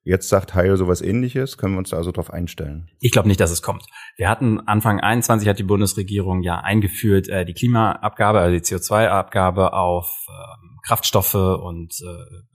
[0.03, 2.89] Jetzt sagt Heil sowas ähnliches, können wir uns da also darauf einstellen?
[2.99, 3.85] Ich glaube nicht, dass es kommt.
[4.17, 9.73] Wir hatten Anfang 21 hat die Bundesregierung ja eingeführt äh, die Klimaabgabe, also die CO2-Abgabe
[9.73, 12.05] auf äh, Kraftstoffe und äh,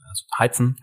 [0.09, 0.77] also Heizen.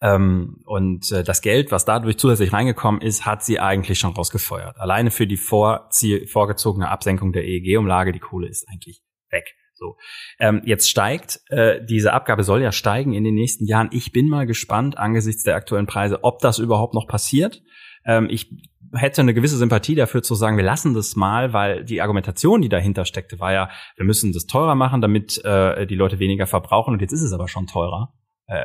[0.00, 4.78] Ähm, und äh, das Geld, was dadurch zusätzlich reingekommen ist, hat sie eigentlich schon rausgefeuert.
[4.78, 9.54] Alleine für die vorzie- vorgezogene Absenkung der EEG-Umlage, die Kohle ist eigentlich weg.
[9.84, 9.96] So,
[10.38, 13.90] ähm, jetzt steigt äh, diese Abgabe soll ja steigen in den nächsten Jahren.
[13.92, 17.62] Ich bin mal gespannt angesichts der aktuellen Preise, ob das überhaupt noch passiert.
[18.06, 18.50] Ähm, ich
[18.94, 22.70] hätte eine gewisse Sympathie dafür zu sagen, wir lassen das mal, weil die Argumentation, die
[22.70, 26.94] dahinter steckte, war ja, wir müssen das teurer machen, damit äh, die Leute weniger verbrauchen.
[26.94, 28.14] Und jetzt ist es aber schon teurer.
[28.46, 28.64] Äh,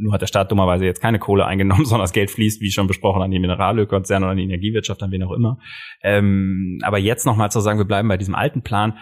[0.00, 2.86] nur hat der Staat dummerweise jetzt keine Kohle eingenommen, sondern das Geld fließt, wie schon
[2.86, 5.58] besprochen, an die Mineralölkonzerne oder an die Energiewirtschaft, an wen auch immer.
[6.02, 8.98] Ähm, aber jetzt nochmal zu sagen, wir bleiben bei diesem alten Plan,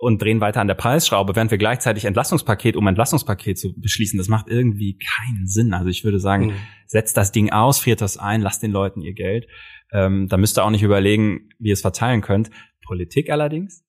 [0.00, 4.18] und drehen weiter an der Preisschraube, während wir gleichzeitig Entlastungspaket um Entlastungspaket zu beschließen.
[4.18, 5.74] Das macht irgendwie keinen Sinn.
[5.74, 6.56] Also ich würde sagen, mhm.
[6.86, 9.46] setzt das Ding aus, friert das ein, lasst den Leuten ihr Geld.
[9.92, 12.50] Ähm, da müsst ihr auch nicht überlegen, wie ihr es verteilen könnt.
[12.86, 13.84] Politik allerdings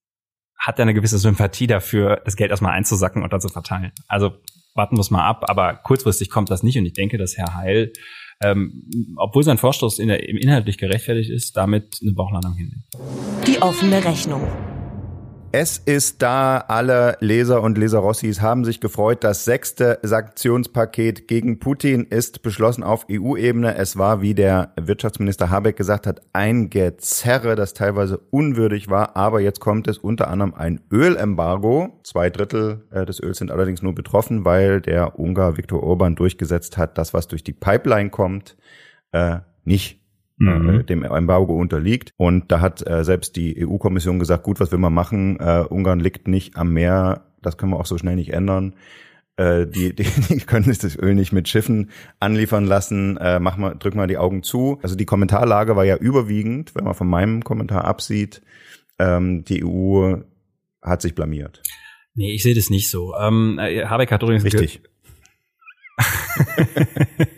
[0.58, 3.92] hat ja eine gewisse Sympathie dafür, das Geld erstmal einzusacken und dann zu verteilen.
[4.08, 4.34] Also
[4.74, 7.56] warten wir es mal ab, aber kurzfristig kommt das nicht und ich denke, dass Herr
[7.56, 7.94] Heil,
[8.42, 12.84] ähm, obwohl sein Vorstoß in der, inhaltlich gerechtfertigt ist, damit eine Bauchlandung hinnimmt.
[13.48, 14.46] Die offene Rechnung.
[15.58, 19.24] Es ist da, alle Leser und Leserossis haben sich gefreut.
[19.24, 23.76] Das sechste Sanktionspaket gegen Putin ist beschlossen auf EU-Ebene.
[23.76, 29.16] Es war, wie der Wirtschaftsminister Habeck gesagt hat, ein Gezerre, das teilweise unwürdig war.
[29.16, 32.02] Aber jetzt kommt es unter anderem ein Ölembargo.
[32.04, 36.78] Zwei Drittel äh, des Öls sind allerdings nur betroffen, weil der Ungar Viktor Orban durchgesetzt
[36.78, 38.58] hat, das, was durch die Pipeline kommt,
[39.14, 40.05] äh, nicht
[40.38, 40.70] mhm.
[40.70, 42.14] äh, dem Embargo unterliegt.
[42.18, 45.40] Und da hat äh, selbst die EU-Kommission gesagt, gut, was will man machen?
[45.40, 48.76] Äh, Ungarn liegt nicht am Meer, das können wir auch so schnell nicht ändern.
[49.38, 53.18] Äh, die, die, die können sich das Öl nicht mit Schiffen anliefern lassen.
[53.18, 54.80] Äh, mach mal, drück mal die Augen zu.
[54.82, 58.42] Also die Kommentarlage war ja überwiegend, wenn man von meinem Kommentar absieht,
[59.00, 60.18] ähm, die EU
[60.82, 61.62] hat sich blamiert.
[62.14, 63.14] Nee, ich sehe das nicht so.
[63.16, 64.82] Ähm, äh, Habeck hat übrigens Richtig.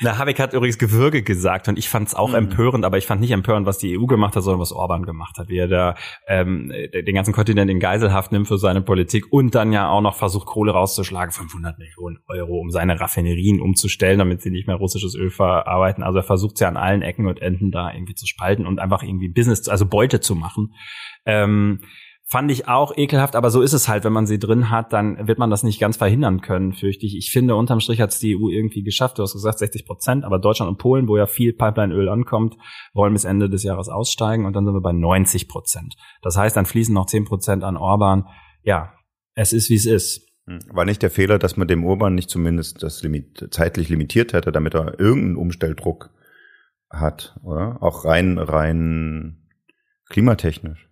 [0.00, 2.34] Na, Habeck hat übrigens Gewürge gesagt und ich fand es auch mhm.
[2.36, 5.38] empörend, aber ich fand nicht empörend, was die EU gemacht hat, sondern was Orban gemacht
[5.38, 5.94] hat, wie er da
[6.26, 10.16] ähm, den ganzen Kontinent in Geiselhaft nimmt für seine Politik und dann ja auch noch
[10.16, 15.14] versucht, Kohle rauszuschlagen, 500 Millionen Euro, um seine Raffinerien umzustellen, damit sie nicht mehr russisches
[15.14, 16.02] Öl verarbeiten.
[16.02, 19.02] Also er versucht ja an allen Ecken und Enden da irgendwie zu spalten und einfach
[19.02, 20.74] irgendwie Business, also Beute zu machen.
[21.24, 21.80] Ähm,
[22.28, 25.28] Fand ich auch ekelhaft, aber so ist es halt, wenn man sie drin hat, dann
[25.28, 27.16] wird man das nicht ganz verhindern können, fürchte ich.
[27.16, 29.18] Ich finde, unterm Strich hat es die EU irgendwie geschafft.
[29.18, 32.56] Du hast gesagt 60 Prozent, aber Deutschland und Polen, wo ja viel Pipelineöl ankommt,
[32.94, 35.94] wollen bis Ende des Jahres aussteigen und dann sind wir bei 90 Prozent.
[36.20, 38.24] Das heißt, dann fließen noch 10 Prozent an Orban.
[38.64, 38.92] Ja,
[39.34, 40.26] es ist, wie es ist.
[40.46, 40.58] Hm.
[40.72, 44.50] War nicht der Fehler, dass man dem Orban nicht zumindest das Limit, zeitlich limitiert hätte,
[44.50, 46.10] damit er irgendeinen Umstelldruck
[46.90, 47.80] hat, oder?
[47.80, 49.46] Auch rein, rein
[50.08, 50.88] klimatechnisch.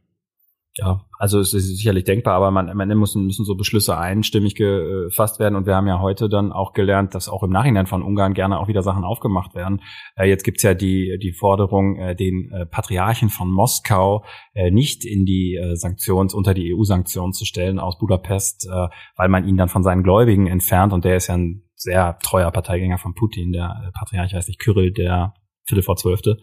[0.76, 4.56] Ja, also es ist sicherlich denkbar, aber man, am Ende müssen, müssen so Beschlüsse einstimmig
[4.56, 5.54] gefasst werden.
[5.54, 8.58] Und wir haben ja heute dann auch gelernt, dass auch im Nachhinein von Ungarn gerne
[8.58, 9.82] auch wieder Sachen aufgemacht werden.
[10.16, 15.04] Äh, jetzt gibt's ja die, die Forderung, äh, den äh, Patriarchen von Moskau äh, nicht
[15.04, 18.68] in die äh, Sanktions, unter die EU-Sanktionen zu stellen aus Budapest,
[19.16, 20.92] weil man ihn dann von seinen Gläubigen entfernt.
[20.92, 24.92] Und der ist ja ein sehr treuer Parteigänger von Putin, der Patriarch heißt nicht Kyrill,
[24.92, 25.34] der
[25.64, 26.38] Viertel vor Zwölfte.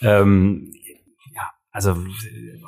[0.00, 0.72] Ähm,
[1.74, 1.96] also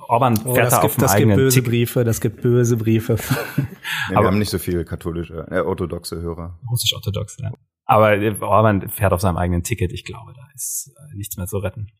[0.09, 1.71] Orban oh, fährt da gibt, auf dem das eigenen gibt böse Tick.
[1.71, 3.15] Briefe, das gibt böse Briefe.
[3.57, 6.59] nee, wir haben nicht so viele katholische, äh, orthodoxe Hörer.
[6.69, 7.53] Russisch-orthodox, ja.
[7.85, 9.93] Aber Orban fährt auf seinem eigenen Ticket.
[9.93, 11.93] Ich glaube, da ist äh, nichts mehr zu retten.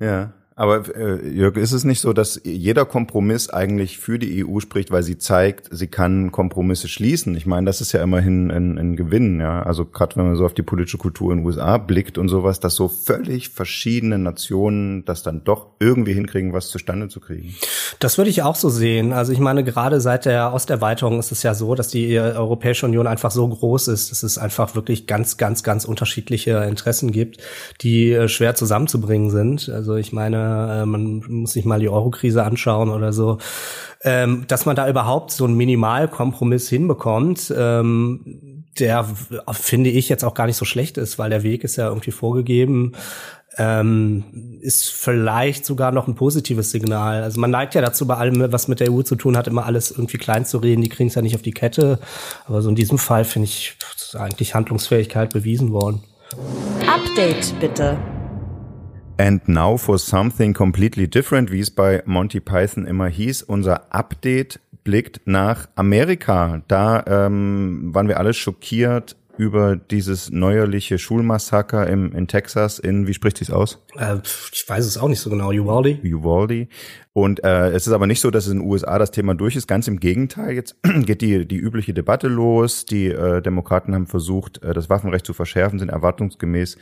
[0.00, 0.34] Ja.
[0.56, 4.90] Aber äh, Jörg, ist es nicht so, dass jeder Kompromiss eigentlich für die EU spricht,
[4.90, 7.34] weil sie zeigt, sie kann Kompromisse schließen?
[7.34, 9.62] Ich meine, das ist ja immerhin ein, ein Gewinn, ja.
[9.62, 12.60] Also gerade wenn man so auf die politische Kultur in den USA blickt und sowas,
[12.60, 17.54] dass so völlig verschiedene Nationen das dann doch irgendwie hinkriegen, was zustande zu kriegen.
[17.98, 19.12] Das würde ich auch so sehen.
[19.12, 23.06] Also ich meine, gerade seit der Osterweiterung ist es ja so, dass die Europäische Union
[23.06, 27.38] einfach so groß ist, dass es einfach wirklich ganz, ganz, ganz unterschiedliche Interessen gibt,
[27.80, 29.68] die äh, schwer zusammenzubringen sind.
[29.68, 33.38] Also ich meine, äh, man muss sich mal die Eurokrise anschauen oder so,
[34.02, 39.04] ähm, dass man da überhaupt so einen Minimalkompromiss hinbekommt, ähm, der
[39.52, 42.12] finde ich jetzt auch gar nicht so schlecht ist, weil der Weg ist ja irgendwie
[42.12, 42.92] vorgegeben.
[43.58, 47.22] Ähm, ist vielleicht sogar noch ein positives Signal.
[47.22, 49.66] Also man neigt ja dazu, bei allem, was mit der EU zu tun hat, immer
[49.66, 50.82] alles irgendwie klein zu reden.
[50.82, 51.98] Die kriegen es ja nicht auf die Kette.
[52.46, 53.76] Aber so in diesem Fall finde ich
[54.14, 56.00] eigentlich Handlungsfähigkeit bewiesen worden.
[56.86, 57.98] Update bitte.
[59.20, 63.42] And now for something completely different, wie es bei Monty Python immer hieß.
[63.42, 66.62] Unser Update blickt nach Amerika.
[66.68, 73.14] Da ähm, waren wir alle schockiert über dieses neuerliche Schulmassaker im, in Texas in, wie
[73.14, 73.82] spricht sich's aus?
[73.96, 74.18] Äh,
[74.52, 75.98] ich weiß es auch nicht so genau, Uvalde.
[76.04, 76.68] Uvalde.
[77.14, 79.66] Und äh, es ist aber nicht so, dass in den USA das Thema durch ist.
[79.66, 80.52] Ganz im Gegenteil.
[80.52, 82.84] Jetzt geht die, die übliche Debatte los.
[82.84, 86.76] Die äh, Demokraten haben versucht, äh, das Waffenrecht zu verschärfen, sind erwartungsgemäß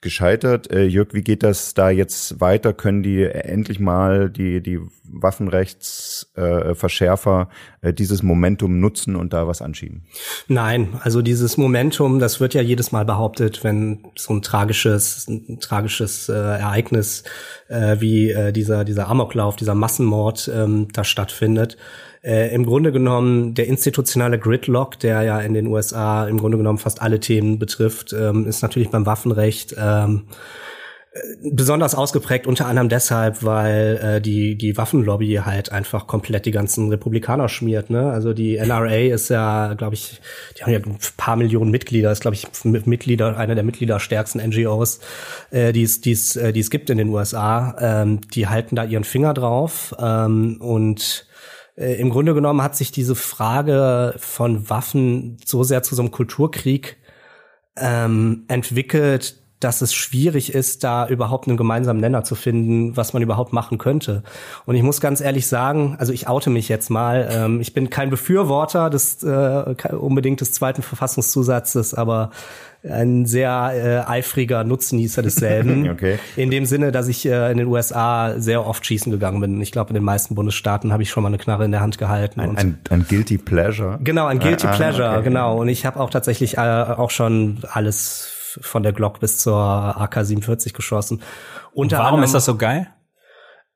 [0.00, 0.70] gescheitert.
[0.70, 2.72] Äh, Jörg, wie geht das da jetzt weiter?
[2.72, 6.03] Können die endlich mal die, die Waffenrechtsverschärfer
[6.36, 6.74] äh,
[7.80, 10.04] äh, dieses Momentum nutzen und da was anschieben?
[10.48, 15.58] Nein, also dieses Momentum, das wird ja jedes Mal behauptet, wenn so ein tragisches, ein
[15.60, 17.24] tragisches äh, Ereignis
[17.68, 21.76] äh, wie äh, dieser, dieser Amoklauf, dieser Massenmord ähm, da stattfindet.
[22.24, 26.78] Äh, Im Grunde genommen der institutionelle Gridlock, der ja in den USA im Grunde genommen
[26.78, 30.24] fast alle Themen betrifft, ähm, ist natürlich beim Waffenrecht ähm,
[31.42, 36.88] besonders ausgeprägt unter anderem deshalb, weil äh, die die Waffenlobby halt einfach komplett die ganzen
[36.88, 37.88] Republikaner schmiert.
[37.88, 38.10] Ne?
[38.10, 40.20] Also die NRA ist ja, glaube ich,
[40.58, 44.98] die haben ja ein paar Millionen Mitglieder, ist glaube ich Mitglieder einer der Mitgliederstärksten NGOs,
[45.50, 47.76] äh, die es die es äh, die es gibt in den USA.
[47.78, 51.28] Ähm, die halten da ihren Finger drauf ähm, und
[51.76, 56.10] äh, im Grunde genommen hat sich diese Frage von Waffen so sehr zu so einem
[56.10, 56.96] Kulturkrieg
[57.76, 63.22] ähm, entwickelt, dass es schwierig ist, da überhaupt einen gemeinsamen Nenner zu finden, was man
[63.22, 64.22] überhaupt machen könnte.
[64.66, 67.88] Und ich muss ganz ehrlich sagen, also ich oute mich jetzt mal, ähm, ich bin
[67.88, 72.30] kein Befürworter des äh, unbedingt des zweiten Verfassungszusatzes, aber
[72.86, 75.88] ein sehr äh, eifriger Nutznießer desselben.
[75.90, 76.18] okay.
[76.36, 79.58] In dem Sinne, dass ich äh, in den USA sehr oft schießen gegangen bin.
[79.62, 81.96] Ich glaube, in den meisten Bundesstaaten habe ich schon mal eine Knarre in der Hand
[81.96, 82.40] gehalten.
[82.40, 83.98] Ein, ein, ein Guilty Pleasure.
[84.04, 85.22] Genau, ein Guilty ah, Pleasure, okay.
[85.24, 85.58] genau.
[85.58, 90.72] Und ich habe auch tatsächlich äh, auch schon alles von der Glock bis zur AK-47
[90.72, 91.22] geschossen.
[91.72, 92.88] Unter Warum anderem, ist das so geil?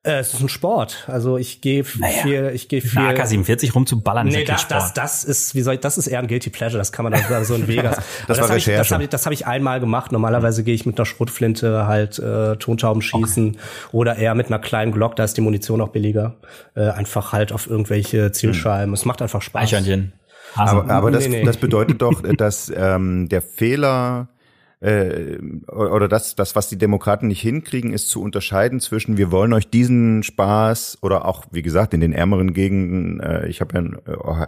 [0.04, 1.04] Äh, es ist ein Sport.
[1.08, 3.00] Also ich gehe naja, viel, ich gehe viel.
[3.00, 6.50] AK-47 rumzuballern nee, das, das, das ist, wie soll ich, das ist eher ein guilty
[6.50, 6.78] pleasure.
[6.78, 7.96] Das kann man dann so in Vegas.
[8.26, 10.12] das, das habe ich, das hab ich, das hab ich einmal gemacht.
[10.12, 13.58] Normalerweise gehe ich mit einer Schrotflinte halt äh, Tontauben schießen okay.
[13.90, 15.16] oder eher mit einer kleinen Glock.
[15.16, 16.36] Da ist die Munition auch billiger.
[16.74, 18.86] Äh, einfach halt auf irgendwelche Zielscheiben.
[18.86, 18.94] Hm.
[18.94, 19.64] Es macht einfach Spaß.
[19.64, 20.12] Eichhörnchen.
[20.54, 21.44] Aber, aber das, nee, nee.
[21.44, 24.28] das bedeutet doch, dass ähm, der Fehler
[24.80, 25.38] äh,
[25.72, 29.68] oder das, das, was die Demokraten nicht hinkriegen, ist zu unterscheiden zwischen, wir wollen euch
[29.68, 33.80] diesen Spaß oder auch, wie gesagt, in den ärmeren Gegenden, äh, ich habe ja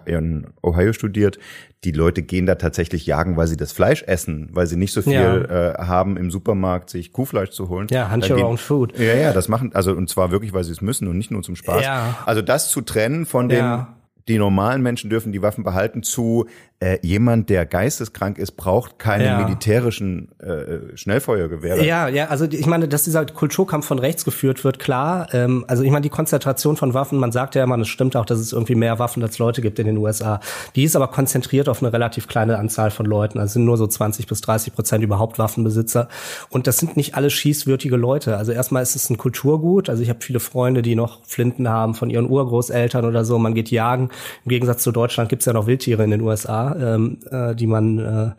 [0.07, 1.39] in, äh, Ohio studiert,
[1.83, 5.03] die Leute gehen da tatsächlich jagen, weil sie das Fleisch essen, weil sie nicht so
[5.03, 5.73] viel ja.
[5.73, 7.89] äh, haben im Supermarkt, sich Kuhfleisch zu holen.
[7.91, 8.97] Ja, your own food.
[8.99, 11.43] Ja, ja, das machen, also und zwar wirklich, weil sie es müssen und nicht nur
[11.43, 11.83] zum Spaß.
[11.83, 12.19] Ja.
[12.25, 13.97] Also das zu trennen von den ja
[14.31, 16.47] die normalen Menschen dürfen die Waffen behalten zu
[16.83, 19.39] äh, jemand, der geisteskrank ist, braucht keine ja.
[19.39, 21.85] militärischen äh, Schnellfeuergewehre.
[21.85, 25.29] Ja, ja, also ich meine, dass dieser Kulturkampf von rechts geführt wird, klar.
[25.35, 28.25] Ähm, also ich meine, die Konzentration von Waffen, man sagt ja immer, es stimmt auch,
[28.25, 30.41] dass es irgendwie mehr Waffen als Leute gibt in den USA.
[30.75, 33.39] Die ist aber konzentriert auf eine relativ kleine Anzahl von Leuten.
[33.39, 36.09] Also sind nur so 20 bis 30 Prozent überhaupt Waffenbesitzer.
[36.49, 38.39] Und das sind nicht alle schießwürdige Leute.
[38.39, 39.91] Also erstmal ist es ein Kulturgut.
[39.91, 43.39] Also ich habe viele Freunde, die noch Flinten haben von ihren Urgroßeltern oder so.
[43.39, 44.09] Man geht jagen.
[44.47, 47.99] Im Gegensatz zu Deutschland gibt's ja noch Wildtiere in den USA ähm, äh, die man,
[47.99, 48.31] äh,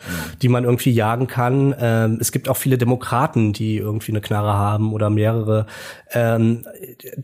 [0.41, 1.75] die man irgendwie jagen kann.
[1.79, 5.65] Ähm, es gibt auch viele Demokraten, die irgendwie eine Knarre haben oder mehrere.
[6.13, 6.65] Ähm,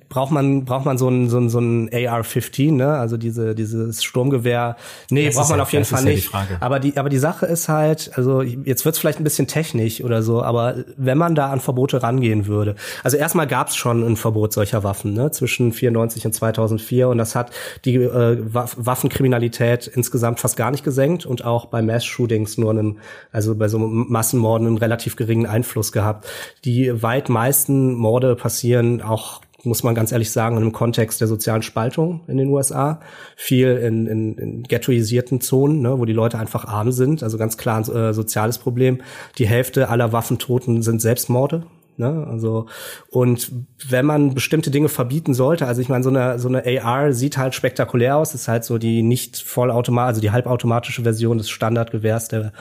[0.09, 2.97] braucht man braucht man so ein so ein, so ein AR-15, ne?
[2.97, 4.77] Also diese dieses Sturmgewehr.
[5.09, 6.31] Nee, das braucht man ja, auf jeden Fall nicht.
[6.31, 9.47] Ja die aber die aber die Sache ist halt, also jetzt wird's vielleicht ein bisschen
[9.47, 12.75] technisch oder so, aber wenn man da an Verbote rangehen würde.
[13.03, 15.31] Also erstmal gab's schon ein Verbot solcher Waffen, ne?
[15.31, 17.51] Zwischen 94 und 2004 und das hat
[17.85, 22.97] die äh, Waffenkriminalität insgesamt fast gar nicht gesenkt gesenkt und auch bei Mass-Shootings nur einen,
[23.31, 26.27] also bei so Massenmorden einen relativ geringen Einfluss gehabt.
[26.65, 31.63] Die weit meisten Morde passieren auch muss man ganz ehrlich sagen, im Kontext der sozialen
[31.63, 33.01] Spaltung in den USA.
[33.35, 37.21] Viel in, in, in ghettoisierten Zonen, ne, wo die Leute einfach arm sind.
[37.21, 39.01] Also ganz klar ein äh, soziales Problem.
[39.39, 41.63] Die Hälfte aller Waffentoten sind Selbstmorde.
[41.97, 42.27] Ne?
[42.29, 42.67] Also
[43.09, 43.51] und
[43.89, 47.37] wenn man bestimmte Dinge verbieten sollte, also ich meine, so eine so eine AR sieht
[47.37, 52.27] halt spektakulär aus, ist halt so die nicht vollautomatische, also die halbautomatische Version des Standardgewehrs
[52.27, 52.53] der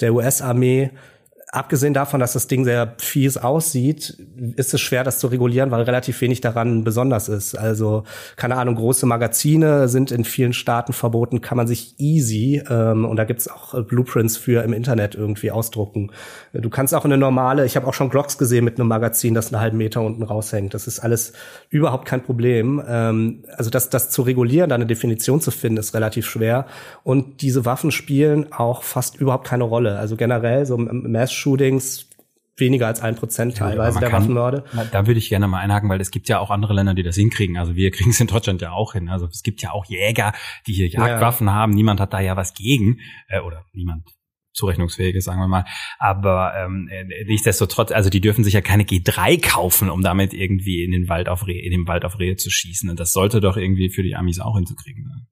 [0.00, 0.90] der US-Armee
[1.50, 4.16] abgesehen davon, dass das Ding sehr fies aussieht,
[4.56, 7.54] ist es schwer, das zu regulieren, weil relativ wenig daran besonders ist.
[7.54, 8.04] Also,
[8.36, 13.16] keine Ahnung, große Magazine sind in vielen Staaten verboten, kann man sich easy, ähm, und
[13.16, 16.10] da gibt's auch äh, Blueprints für im Internet irgendwie ausdrucken.
[16.52, 19.52] Du kannst auch eine normale, ich habe auch schon Glocks gesehen mit einem Magazin, das
[19.52, 20.74] einen halben Meter unten raushängt.
[20.74, 21.32] Das ist alles
[21.70, 22.82] überhaupt kein Problem.
[22.86, 26.66] Ähm, also das, das zu regulieren, da eine Definition zu finden, ist relativ schwer.
[27.04, 29.98] Und diese Waffen spielen auch fast überhaupt keine Rolle.
[29.98, 32.08] Also generell so Mass Shootings
[32.60, 34.64] weniger als ein Prozent teilweise ja, der kann, Waffenmorde.
[34.90, 37.16] Da würde ich gerne mal einhaken, weil es gibt ja auch andere Länder, die das
[37.16, 37.56] hinkriegen.
[37.56, 39.08] Also wir kriegen es in Deutschland ja auch hin.
[39.08, 40.32] Also es gibt ja auch Jäger,
[40.66, 41.54] die hier Jagdwaffen ja.
[41.54, 41.72] haben.
[41.72, 43.00] Niemand hat da ja was gegen.
[43.28, 44.04] Äh, oder niemand
[44.52, 45.64] zurechnungsfähiges, sagen wir mal.
[45.98, 50.82] Aber ähm, äh, nichtsdestotrotz, also die dürfen sich ja keine G3 kaufen, um damit irgendwie
[50.82, 52.90] in den Wald auf Rehe, in den Wald auf Rehe zu schießen.
[52.90, 55.26] Und das sollte doch irgendwie für die Amis auch hinzukriegen sein.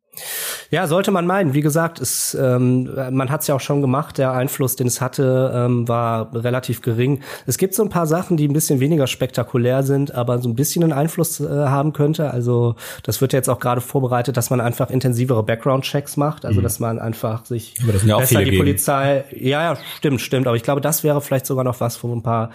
[0.70, 1.54] Ja, sollte man meinen.
[1.54, 4.18] Wie gesagt, es, ähm, man hat es ja auch schon gemacht.
[4.18, 7.20] Der Einfluss, den es hatte, ähm, war relativ gering.
[7.46, 10.54] Es gibt so ein paar Sachen, die ein bisschen weniger spektakulär sind, aber so ein
[10.54, 12.30] bisschen einen Einfluss äh, haben könnte.
[12.30, 16.44] Also das wird jetzt auch gerade vorbereitet, dass man einfach intensivere Background-Checks macht.
[16.44, 16.64] Also mhm.
[16.64, 18.56] dass man einfach sich sind ja besser die.
[18.56, 19.24] Polizei.
[19.32, 20.46] Ja, ja, stimmt, stimmt.
[20.46, 22.50] Aber ich glaube, das wäre vielleicht sogar noch was, wo ein paar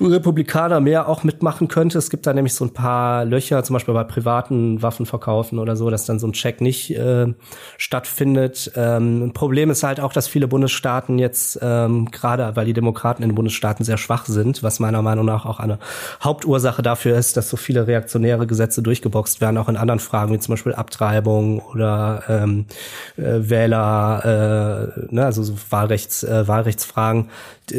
[0.00, 1.98] Republikaner mehr auch mitmachen könnte.
[1.98, 5.90] Es gibt da nämlich so ein paar Löcher, zum Beispiel bei privaten Waffenverkaufen oder so,
[5.90, 7.32] dass dann so ein Check nicht äh,
[7.78, 8.72] stattfindet.
[8.74, 13.30] Ähm, Problem ist halt auch, dass viele Bundesstaaten jetzt, ähm, gerade weil die Demokraten in
[13.30, 15.78] den Bundesstaaten sehr schwach sind, was meiner Meinung nach auch eine
[16.22, 20.38] Hauptursache dafür ist, dass so viele reaktionäre Gesetze durchgeboxt werden, auch in anderen Fragen, wie
[20.38, 22.66] zum Beispiel Abtreibung oder ähm,
[23.16, 27.28] äh, Wähler, äh, ne, also so Wahlrechts, äh, Wahlrechtsfragen,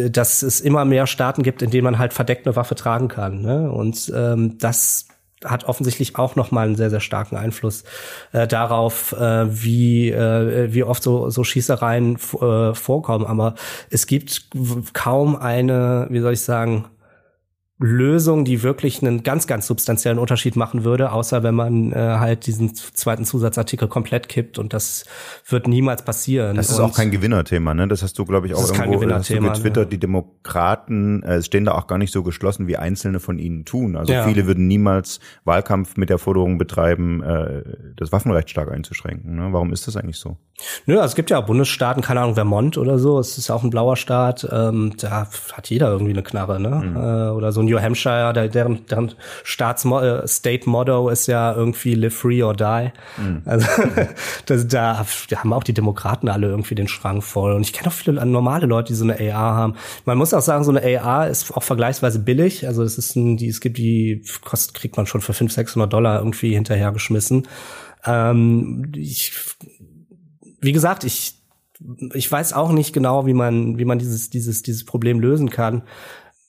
[0.10, 3.42] dass es immer mehr Staaten gibt, in denen man halt verdeckt eine Waffe tragen kann.
[3.42, 3.72] Ne?
[3.72, 5.08] Und ähm, das
[5.46, 7.84] hat offensichtlich auch noch mal einen sehr sehr starken Einfluss
[8.32, 13.26] äh, darauf, äh, wie äh, wie oft so so Schießereien äh, vorkommen.
[13.26, 13.56] Aber
[13.90, 14.50] es gibt
[14.94, 16.86] kaum eine, wie soll ich sagen,
[17.80, 22.46] Lösung, die wirklich einen ganz, ganz substanziellen Unterschied machen würde, außer wenn man äh, halt
[22.46, 25.06] diesen zweiten Zusatzartikel komplett kippt und das
[25.48, 26.56] wird niemals passieren.
[26.56, 27.88] Das ist und auch kein Gewinnerthema, ne?
[27.88, 29.86] Das hast du, glaube ich, auch das ist irgendwo kein hast du getwittert.
[29.86, 29.90] Ne?
[29.90, 33.96] Die Demokraten äh, stehen da auch gar nicht so geschlossen, wie Einzelne von ihnen tun.
[33.96, 34.24] Also ja.
[34.24, 37.64] viele würden niemals Wahlkampf mit der Forderung betreiben, äh,
[37.98, 39.36] das Waffenrecht stark einzuschränken.
[39.36, 39.50] Ne?
[39.52, 40.38] Warum ist das eigentlich so?
[40.86, 43.72] Nö, also es gibt ja Bundesstaaten, keine Ahnung, Vermont oder so, es ist auch ein
[43.72, 46.70] blauer Staat, ähm, da hat jeder irgendwie eine Knarre, ne?
[46.70, 46.96] Mhm.
[46.96, 51.96] Äh, oder so New Hampshire, der, deren, deren Staatsmo äh, State Motto ist ja irgendwie
[51.96, 52.92] live free or die.
[53.18, 53.42] Mhm.
[53.46, 53.68] Also
[54.46, 57.54] das, da, da haben auch die Demokraten alle irgendwie den Schrank voll.
[57.54, 59.76] Und ich kenne auch viele normale Leute, die so eine AR haben.
[60.06, 62.68] Man muss auch sagen, so eine AR ist auch vergleichsweise billig.
[62.68, 65.92] Also es ist ein, die, es gibt die, kostet, kriegt man schon für 500, 600
[65.92, 67.48] Dollar irgendwie hinterhergeschmissen.
[68.06, 69.34] Ähm, ich,
[70.62, 71.40] wie gesagt, ich
[72.14, 75.84] ich weiß auch nicht genau, wie man, wie man dieses, dieses, dieses Problem lösen kann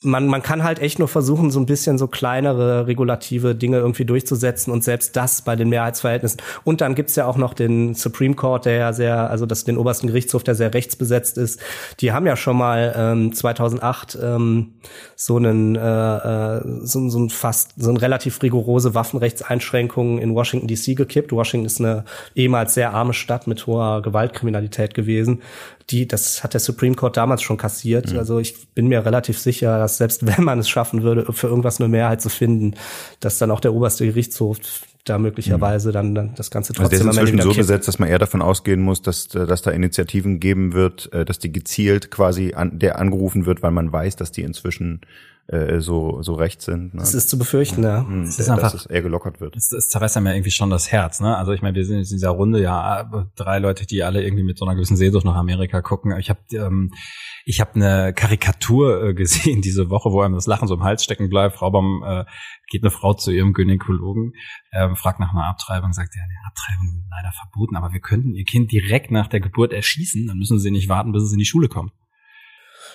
[0.05, 4.05] man, man kann halt echt nur versuchen, so ein bisschen so kleinere regulative Dinge irgendwie
[4.05, 6.41] durchzusetzen und selbst das bei den Mehrheitsverhältnissen.
[6.65, 9.79] Und dann gibt's ja auch noch den Supreme Court, der ja sehr, also das den
[9.79, 11.61] obersten Gerichtshof, der sehr rechtsbesetzt ist.
[12.01, 14.75] Die haben ja schon mal ähm, 2008 ähm,
[15.17, 20.69] so einen äh, äh, so, so ein fast so ein relativ rigorose Waffenrechtseinschränkungen in Washington
[20.69, 20.95] D.C.
[20.95, 21.33] gekippt.
[21.33, 25.43] Washington ist eine ehemals sehr arme Stadt mit hoher Gewaltkriminalität gewesen
[25.91, 28.13] die, das hat der Supreme Court damals schon kassiert.
[28.13, 28.19] Mhm.
[28.19, 31.81] Also ich bin mir relativ sicher, dass selbst wenn man es schaffen würde, für irgendwas
[31.81, 32.75] eine Mehrheit zu finden,
[33.21, 34.59] dass dann auch der oberste Gerichtshof
[35.05, 38.09] da möglicherweise dann, dann das Ganze trotzdem also der ist inzwischen so besetzt, dass man
[38.09, 42.55] eher davon ausgehen muss, dass, dass da Initiativen geben wird, äh, dass die gezielt quasi
[42.55, 45.03] an, der angerufen wird, weil man weiß, dass die inzwischen
[45.47, 46.95] äh, so so recht sind.
[46.95, 47.01] Ne?
[47.01, 48.03] Das ist zu befürchten, ja.
[48.03, 49.57] Mhm, das ist einfach, dass es eher gelockert wird.
[49.57, 51.21] Das, das zerreißt einem ja irgendwie schon das Herz.
[51.21, 51.37] Ne?
[51.37, 54.45] Also ich meine, wir sind jetzt in dieser Runde ja drei Leute, die alle irgendwie
[54.45, 56.17] mit so einer gewissen Sehnsucht nach Amerika gucken.
[56.19, 56.93] Ich habe ähm,
[57.45, 61.05] ich habe eine Karikatur äh, gesehen diese Woche, wo einem das Lachen so im Hals
[61.05, 61.57] stecken bleibt.
[61.57, 62.25] Frau Baum äh,
[62.71, 64.33] geht eine Frau zu ihrem Gynäkologen,
[64.71, 68.35] äh, fragt nach einer Abtreibung, sagt ja, die Abtreibung ist leider verboten, aber wir könnten
[68.35, 71.39] ihr Kind direkt nach der Geburt erschießen, dann müssen sie nicht warten, bis es in
[71.39, 71.93] die Schule kommt.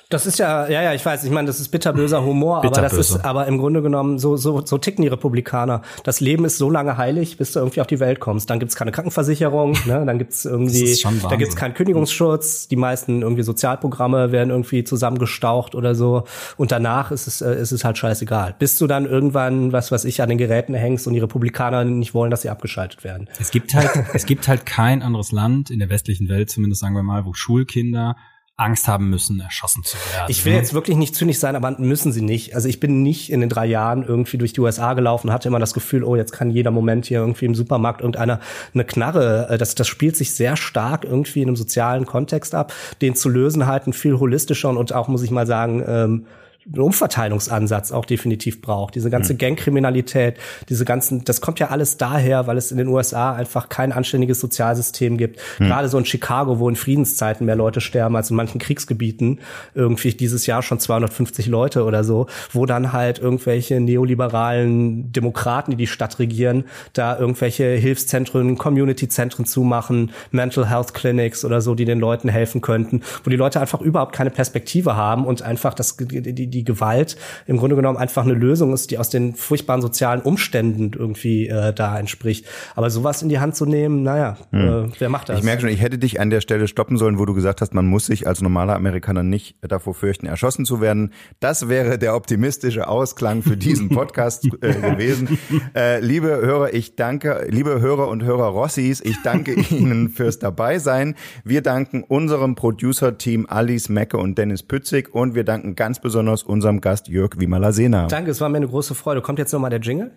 [0.10, 2.94] Das ist ja, ja, ja, ich weiß, ich meine, das ist bitterböser Humor, aber das
[2.94, 5.84] ist, aber im Grunde genommen, so, so, so ticken die Republikaner.
[6.04, 8.50] Das Leben ist so lange heilig, bis du irgendwie auf die Welt kommst.
[8.50, 10.04] Dann gibt's keine Krankenversicherung, ne?
[10.08, 10.98] dann gibt's irgendwie,
[11.30, 16.24] da gibt's keinen Kündigungsschutz, die meisten irgendwie Sozialprogramme werden irgendwie zusammengestaucht oder so.
[16.58, 18.56] Und danach ist es, äh, ist es halt scheißegal.
[18.58, 22.16] Bis du dann irgendwann, was weiß ich, an den Geräten hängst und die Republikaner nicht
[22.16, 23.30] wollen, dass sie abgeschaltet werden.
[23.40, 26.96] Es gibt halt, es gibt halt kein anderes Land in der westlichen Welt, zumindest sagen
[26.96, 28.16] wir mal, wo Schulkinder
[28.60, 30.26] Angst haben müssen, erschossen zu werden.
[30.28, 32.56] Ich will jetzt wirklich nicht zynisch sein, aber müssen sie nicht.
[32.56, 35.60] Also ich bin nicht in den drei Jahren irgendwie durch die USA gelaufen, hatte immer
[35.60, 38.40] das Gefühl, oh, jetzt kann jeder Moment hier irgendwie im Supermarkt irgendeiner
[38.74, 39.48] eine Knarre.
[39.50, 42.74] Äh, das, das spielt sich sehr stark irgendwie in einem sozialen Kontext ab.
[43.02, 46.26] Den zu lösen halt ein viel holistischer und auch, muss ich mal sagen, ähm,
[46.72, 48.96] einen Umverteilungsansatz auch definitiv braucht.
[48.96, 49.40] Diese ganze mhm.
[49.40, 50.38] Gangkriminalität,
[50.70, 54.40] diese ganzen, das kommt ja alles daher, weil es in den USA einfach kein anständiges
[54.40, 55.40] Sozialsystem gibt.
[55.60, 55.66] Mhm.
[55.66, 59.40] Gerade so in Chicago, wo in Friedenszeiten mehr Leute sterben als in manchen Kriegsgebieten,
[59.74, 65.78] irgendwie dieses Jahr schon 250 Leute oder so, wo dann halt irgendwelche neoliberalen Demokraten, die
[65.78, 72.00] die Stadt regieren, da irgendwelche Hilfszentren, Community-Zentren zumachen, Mental Health Clinics oder so, die den
[72.00, 76.48] Leuten helfen könnten, wo die Leute einfach überhaupt keine Perspektive haben und einfach das, die,
[76.48, 80.22] die die Gewalt im Grunde genommen einfach eine Lösung ist, die aus den furchtbaren sozialen
[80.22, 82.46] Umständen irgendwie äh, da entspricht.
[82.76, 84.90] Aber sowas in die Hand zu nehmen, naja, hm.
[84.90, 85.40] äh, wer macht das?
[85.40, 87.74] Ich merke schon, ich hätte dich an der Stelle stoppen sollen, wo du gesagt hast,
[87.74, 91.14] man muss sich als normaler Amerikaner nicht davor fürchten, erschossen zu werden.
[91.40, 95.40] Das wäre der optimistische Ausklang für diesen Podcast äh, gewesen.
[95.76, 101.16] Äh, liebe Hörer, ich danke, liebe Hörer und Hörer Rossis, ich danke Ihnen fürs Dabeisein.
[101.46, 106.82] Wir danken unserem Producer-Team Alice Mecke und Dennis Pützig und wir danken ganz besonders unserem
[106.82, 108.08] Gast Jörg Wimalasena.
[108.08, 109.22] Danke, es war mir eine große Freude.
[109.22, 110.12] Kommt jetzt nochmal der Jingle?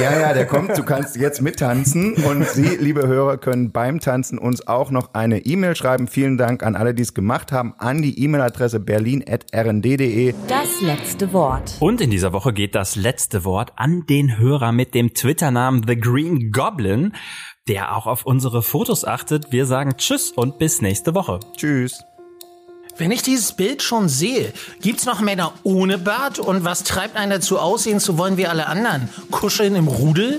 [0.00, 0.76] Ja, ja, der kommt.
[0.76, 5.38] Du kannst jetzt mittanzen und Sie, liebe Hörer, können beim Tanzen uns auch noch eine
[5.44, 6.06] E-Mail schreiben.
[6.08, 10.34] Vielen Dank an alle, die es gemacht haben, an die E-Mail-Adresse berlin.rnd.de.
[10.48, 11.76] Das letzte Wort.
[11.80, 15.96] Und in dieser Woche geht das letzte Wort an den Hörer mit dem Twitter-Namen The
[15.96, 17.12] Green Goblin,
[17.68, 19.52] der auch auf unsere Fotos achtet.
[19.52, 21.40] Wir sagen Tschüss und bis nächste Woche.
[21.56, 22.02] Tschüss.
[22.98, 26.38] Wenn ich dieses Bild schon sehe, gibt's noch Männer ohne Bart?
[26.38, 29.08] Und was treibt einen dazu aussehen zu wollen wie alle anderen?
[29.30, 30.38] Kuscheln im Rudel?